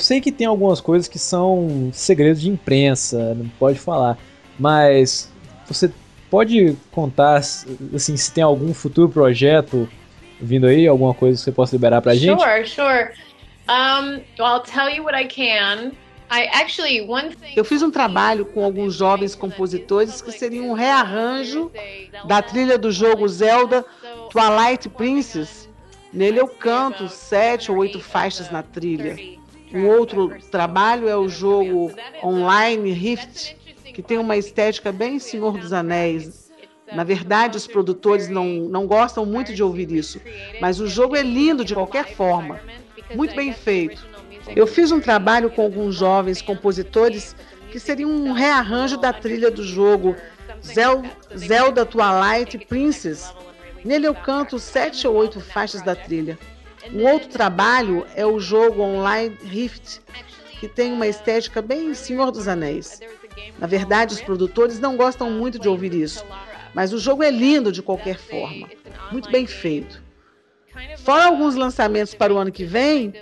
sei 0.04 0.20
que 0.20 0.30
tem 0.30 0.46
algumas 0.46 0.80
coisas 0.80 1.08
que 1.08 1.18
são 1.18 1.90
segredos 1.92 2.42
de 2.42 2.50
imprensa, 2.50 3.34
não 3.34 3.48
pode 3.58 3.78
falar, 3.78 4.18
mas 4.58 5.32
você 5.66 5.90
pode 6.30 6.76
contar 6.92 7.36
assim 7.36 8.16
se 8.16 8.30
tem 8.32 8.44
algum 8.44 8.74
futuro 8.74 9.08
projeto 9.08 9.88
vindo 10.38 10.66
aí, 10.66 10.86
alguma 10.86 11.14
coisa 11.14 11.38
que 11.38 11.44
você 11.44 11.52
possa 11.52 11.74
liberar 11.74 12.02
pra 12.02 12.14
gente? 12.14 12.40
Sure, 12.40 12.66
sure. 12.66 13.10
Um, 13.66 14.20
well, 14.38 14.56
I'll 14.56 14.60
tell 14.60 14.90
you 14.90 15.02
what 15.02 15.16
I 15.16 15.26
can. 15.26 15.92
I 16.30 16.48
actually 16.52 17.00
one 17.00 17.30
thing. 17.30 17.54
Eu 17.56 17.64
fiz 17.64 17.80
um 17.80 17.90
trabalho 17.90 18.44
com 18.44 18.62
alguns 18.62 18.94
jovens 18.94 19.34
compositores 19.34 20.20
que 20.20 20.32
seria 20.32 20.62
um 20.62 20.74
rearranjo 20.74 21.70
da 22.26 22.42
trilha 22.42 22.76
do 22.76 22.90
jogo 22.92 23.26
Zelda 23.26 23.84
Twilight 24.30 24.88
Princess. 24.90 25.68
Nele 26.12 26.40
eu 26.40 26.48
canto 26.48 27.08
sete 27.08 27.72
ou 27.72 27.78
oito 27.78 28.00
faixas 28.00 28.50
na 28.50 28.62
trilha. 28.62 29.16
Um 29.74 29.88
outro 29.88 30.32
trabalho 30.50 31.08
é 31.08 31.16
o 31.16 31.28
jogo 31.28 31.92
online 32.22 32.92
Rift, 32.92 33.56
que 33.92 34.02
tem 34.02 34.18
uma 34.18 34.36
estética 34.36 34.92
bem 34.92 35.18
Senhor 35.18 35.58
dos 35.58 35.72
Anéis. 35.72 36.52
Na 36.92 37.02
verdade, 37.02 37.56
os 37.56 37.66
produtores 37.66 38.28
não, 38.28 38.46
não 38.46 38.86
gostam 38.86 39.26
muito 39.26 39.52
de 39.52 39.62
ouvir 39.62 39.90
isso, 39.90 40.20
mas 40.60 40.80
o 40.80 40.86
jogo 40.86 41.16
é 41.16 41.22
lindo 41.22 41.64
de 41.64 41.74
qualquer 41.74 42.14
forma. 42.14 42.60
Muito 43.14 43.34
bem 43.34 43.52
feito. 43.52 44.06
Eu 44.54 44.66
fiz 44.66 44.92
um 44.92 45.00
trabalho 45.00 45.50
com 45.50 45.62
alguns 45.62 45.96
jovens 45.96 46.40
compositores 46.40 47.34
que 47.70 47.80
seria 47.80 48.06
um 48.06 48.32
rearranjo 48.32 48.96
da 48.96 49.12
trilha 49.12 49.50
do 49.50 49.64
jogo 49.64 50.14
Zel- 50.62 51.02
Zelda 51.36 51.84
Twilight 51.84 52.58
Princess. 52.66 53.32
Nele 53.84 54.06
eu 54.06 54.14
canto 54.14 54.58
sete 54.58 55.06
ou 55.08 55.16
oito 55.16 55.40
faixas 55.40 55.82
da 55.82 55.96
trilha. 55.96 56.38
Um 56.92 57.06
outro 57.10 57.28
trabalho 57.28 58.06
é 58.14 58.26
o 58.26 58.38
jogo 58.38 58.82
online 58.82 59.36
Rift, 59.44 60.00
que 60.60 60.68
tem 60.68 60.92
uma 60.92 61.06
estética 61.06 61.62
bem 61.62 61.94
Senhor 61.94 62.30
dos 62.30 62.48
Anéis. 62.48 63.00
Na 63.58 63.66
verdade, 63.66 64.14
os 64.14 64.20
produtores 64.20 64.78
não 64.78 64.96
gostam 64.96 65.30
muito 65.30 65.58
de 65.58 65.68
ouvir 65.68 65.94
isso, 65.94 66.24
mas 66.74 66.92
o 66.92 66.98
jogo 66.98 67.22
é 67.22 67.30
lindo 67.30 67.72
de 67.72 67.82
qualquer 67.82 68.18
forma. 68.18 68.68
Muito 69.10 69.30
bem 69.30 69.46
feito. 69.46 70.02
Fora 70.98 71.26
alguns 71.26 71.54
lançamentos 71.54 72.14
para 72.14 72.32
o 72.32 72.36
ano 72.36 72.50
que 72.52 72.64
vem, 72.64 73.14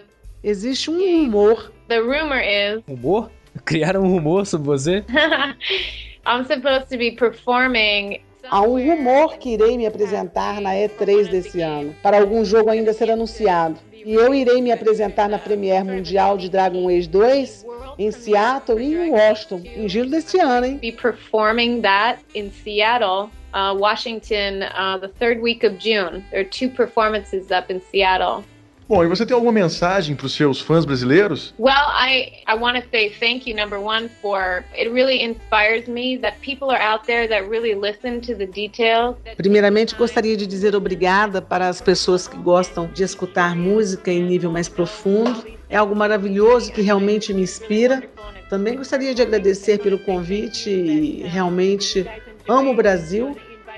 existe 0.43 0.91
um 0.91 0.99
rumor. 0.99 1.73
The 1.89 1.99
rumor 1.99 2.39
is 2.39 2.83
Rumor? 2.89 3.31
Criaram 3.65 4.03
um 4.03 4.09
rumor 4.09 4.47
sobre 4.47 4.67
você? 4.67 5.05
I'm 6.27 6.45
supposed 6.45 6.89
to 6.89 6.97
be 6.97 7.13
performing. 7.13 8.21
Há 8.51 8.61
um 8.63 8.75
rumor 8.75 9.39
que 9.39 9.51
irei 9.51 9.77
me 9.77 9.87
apresentar 9.87 10.61
na 10.61 10.73
E3 10.73 11.29
desse 11.29 11.61
ano, 11.61 11.95
para 12.03 12.21
algum 12.21 12.45
jogo 12.45 12.71
ainda 12.71 12.93
ser 12.93 13.11
anunciado. 13.11 13.79
E 13.93 14.15
eu 14.15 14.35
irei 14.35 14.61
me 14.61 14.73
apresentar 14.73 15.29
na 15.29 15.39
Premiere 15.39 15.85
Mundial 15.85 16.37
de 16.37 16.49
Dragon 16.49 16.89
Age 16.89 17.09
2 17.09 17.67
em 17.99 18.11
Seattle 18.11 18.81
e 18.81 18.95
em 18.95 19.11
Washington, 19.11 19.63
em 19.65 19.89
julho 19.89 20.11
deste 20.11 20.41
ano, 20.41 20.67
hein? 20.67 20.79
Be 20.79 20.93
performing 20.93 21.81
that 21.83 22.21
in 22.35 22.51
Seattle, 22.51 23.31
uh, 23.55 23.75
Washington, 23.79 24.65
uh, 24.75 24.99
the 24.99 25.09
third 25.09 25.41
week 25.41 25.65
of 25.65 25.79
June. 25.79 26.25
There 26.31 26.41
are 26.41 26.49
two 26.49 26.69
performances 26.69 27.51
up 27.51 27.73
in 27.73 27.81
Seattle. 27.81 28.45
Bom, 28.93 29.03
e 29.03 29.09
você 29.09 29.25
tem 29.25 29.35
alguma 29.35 29.53
mensagem 29.53 30.15
para 30.15 30.27
os 30.27 30.35
seus 30.35 30.61
fãs 30.61 30.85
brasileiros? 30.85 31.55
Well, 31.59 31.73
I, 31.73 32.43
I 32.47 32.55
want 32.55 32.77
to 32.77 32.87
say 32.91 33.09
thank 33.09 33.49
you, 33.49 33.57
number 33.57 33.81
one, 33.81 34.11
for 34.21 34.63
it 34.77 34.91
really 34.91 35.25
inspires 35.25 35.89
me 35.89 36.19
that 36.19 36.37
people 36.43 36.69
are 36.69 36.79
out 36.79 37.07
there 37.07 37.27
that 37.27 37.49
really 37.49 37.75
listen 37.75 38.21
to 38.21 38.35
the 38.35 38.45
details. 38.45 39.17
Primeiramente, 39.39 39.95
gostaria 39.95 40.37
de 40.37 40.47
dizer 40.47 40.77
obrigada 40.77 41.41
para 41.41 41.71
as 41.71 41.81
pessoas 41.81 42.29
que 42.29 42.37
gostam 42.37 42.87
de 42.93 43.03
escutar 43.03 43.57
música 43.57 44.13
em 44.13 44.25
nível 44.25 44.53
mais 44.53 44.69
profundo. 44.69 45.43
É 45.71 45.77
algo 45.79 45.97
maravilhoso 45.97 46.71
que 46.71 46.83
realmente 46.83 47.33
me 47.33 47.41
inspira. 47.41 48.03
Também 48.51 48.77
gostaria 48.77 49.15
de 49.15 49.23
agradecer 49.23 49.79
pelo 49.79 49.99
convite 50.01 50.69
e 50.69 51.23
realmente 51.23 52.07
amo 52.47 52.73
o 52.73 52.77
Brasil. 52.77 53.35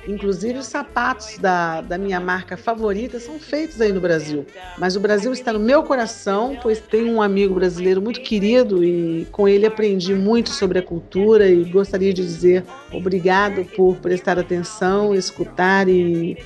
Inclusive, 0.07 0.59
os 0.59 0.67
sapatos 0.67 1.39
da, 1.39 1.81
da 1.81 1.97
minha 1.97 2.21
marca 2.21 2.57
favorita 2.57 3.19
são 3.19 3.39
feitos 3.39 3.81
aí 3.81 3.93
no 3.93 4.01
Brasil. 4.01 4.47
Mas 4.79 4.97
o 4.97 5.01
Brasil 5.01 5.33
está 5.33 5.53
no 5.53 5.59
meu 5.59 5.83
coração, 5.83 6.59
pois 6.63 6.81
tenho 6.81 7.13
um 7.13 7.23
amigo 7.23 7.55
brasileiro 7.55 8.03
muito 8.03 8.21
querido 8.21 8.85
e 8.85 9.27
com 9.33 9.49
ele 9.49 9.67
aprendi 9.67 10.15
muito 10.15 10.51
sobre 10.51 10.79
a 10.79 10.83
cultura 10.83 11.49
e 11.49 11.65
gostaria 11.65 12.13
de 12.13 12.23
dizer 12.23 12.65
obrigado 12.93 13.65
por 13.65 13.97
prestar 13.97 14.39
atenção, 14.39 15.15
escutar 15.15 15.89
e 15.89 16.37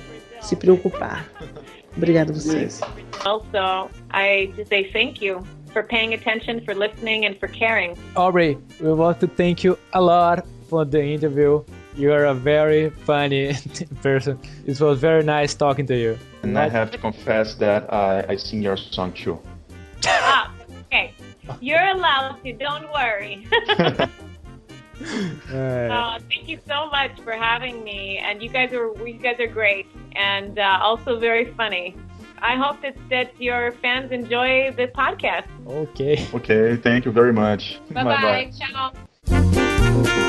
se 0.41 0.55
preocupar. 0.55 1.29
Obrigado 1.95 2.29
a 2.29 2.33
vocês. 2.33 2.79
Also, 3.25 3.89
I 4.13 4.51
just 4.55 4.69
say 4.69 4.89
thank 4.91 5.23
you 5.23 5.39
for 5.73 5.83
paying 5.83 6.13
attention, 6.13 6.61
for 6.61 6.73
listening, 6.73 7.25
and 7.25 7.35
for 7.39 7.49
caring. 7.49 7.93
Aubrey, 8.15 8.57
we 8.79 8.93
want 8.93 9.19
to 9.19 9.27
thank 9.27 9.65
you 9.65 9.77
a 9.93 9.99
lot 9.99 10.45
for 10.69 10.85
the 10.85 11.03
interview. 11.03 11.63
You 11.99 12.13
are 12.13 12.25
a 12.25 12.33
very 12.33 12.89
funny 13.05 13.53
person. 14.01 14.39
It 14.65 14.79
was 14.79 14.99
very 14.99 15.23
nice 15.23 15.53
talking 15.53 15.85
to 15.87 15.95
you. 15.95 16.17
And 16.43 16.57
I 16.57 16.69
have 16.69 16.91
to 16.91 16.97
confess 16.97 17.55
that 17.55 17.91
I, 17.93 18.23
I 18.29 18.35
sing 18.37 18.63
your 18.63 18.77
song 18.77 19.11
too. 19.13 19.37
ah, 20.07 20.51
okay. 20.85 21.11
You're 21.59 21.87
allowed 21.95 22.37
to, 22.43 22.53
don't 22.53 22.87
worry. 22.93 23.45
É, 25.53 25.87
Uh, 25.89 26.19
thank 26.29 26.49
you 26.49 26.59
so 26.67 26.89
much 26.91 27.11
for 27.23 27.31
having 27.31 27.83
me, 27.85 28.17
and 28.17 28.43
you 28.43 28.49
guys 28.49 28.73
are 28.73 28.91
you 29.07 29.13
guys 29.27 29.39
are 29.39 29.47
great, 29.47 29.85
and 30.15 30.59
uh, 30.59 30.77
also 30.87 31.17
very 31.17 31.45
funny. 31.55 31.95
I 32.41 32.55
hope 32.63 32.81
that 32.81 32.95
that 33.09 33.27
your 33.39 33.71
fans 33.81 34.11
enjoy 34.11 34.71
this 34.75 34.91
podcast. 34.91 35.47
ok. 35.65 35.99
Okay, 36.33 36.75
thank 36.83 37.05
you 37.05 37.13
very 37.13 37.31
much. 37.33 37.79
Bye 37.91 38.03
bye. 38.03 38.51
Ciao. 38.59 40.25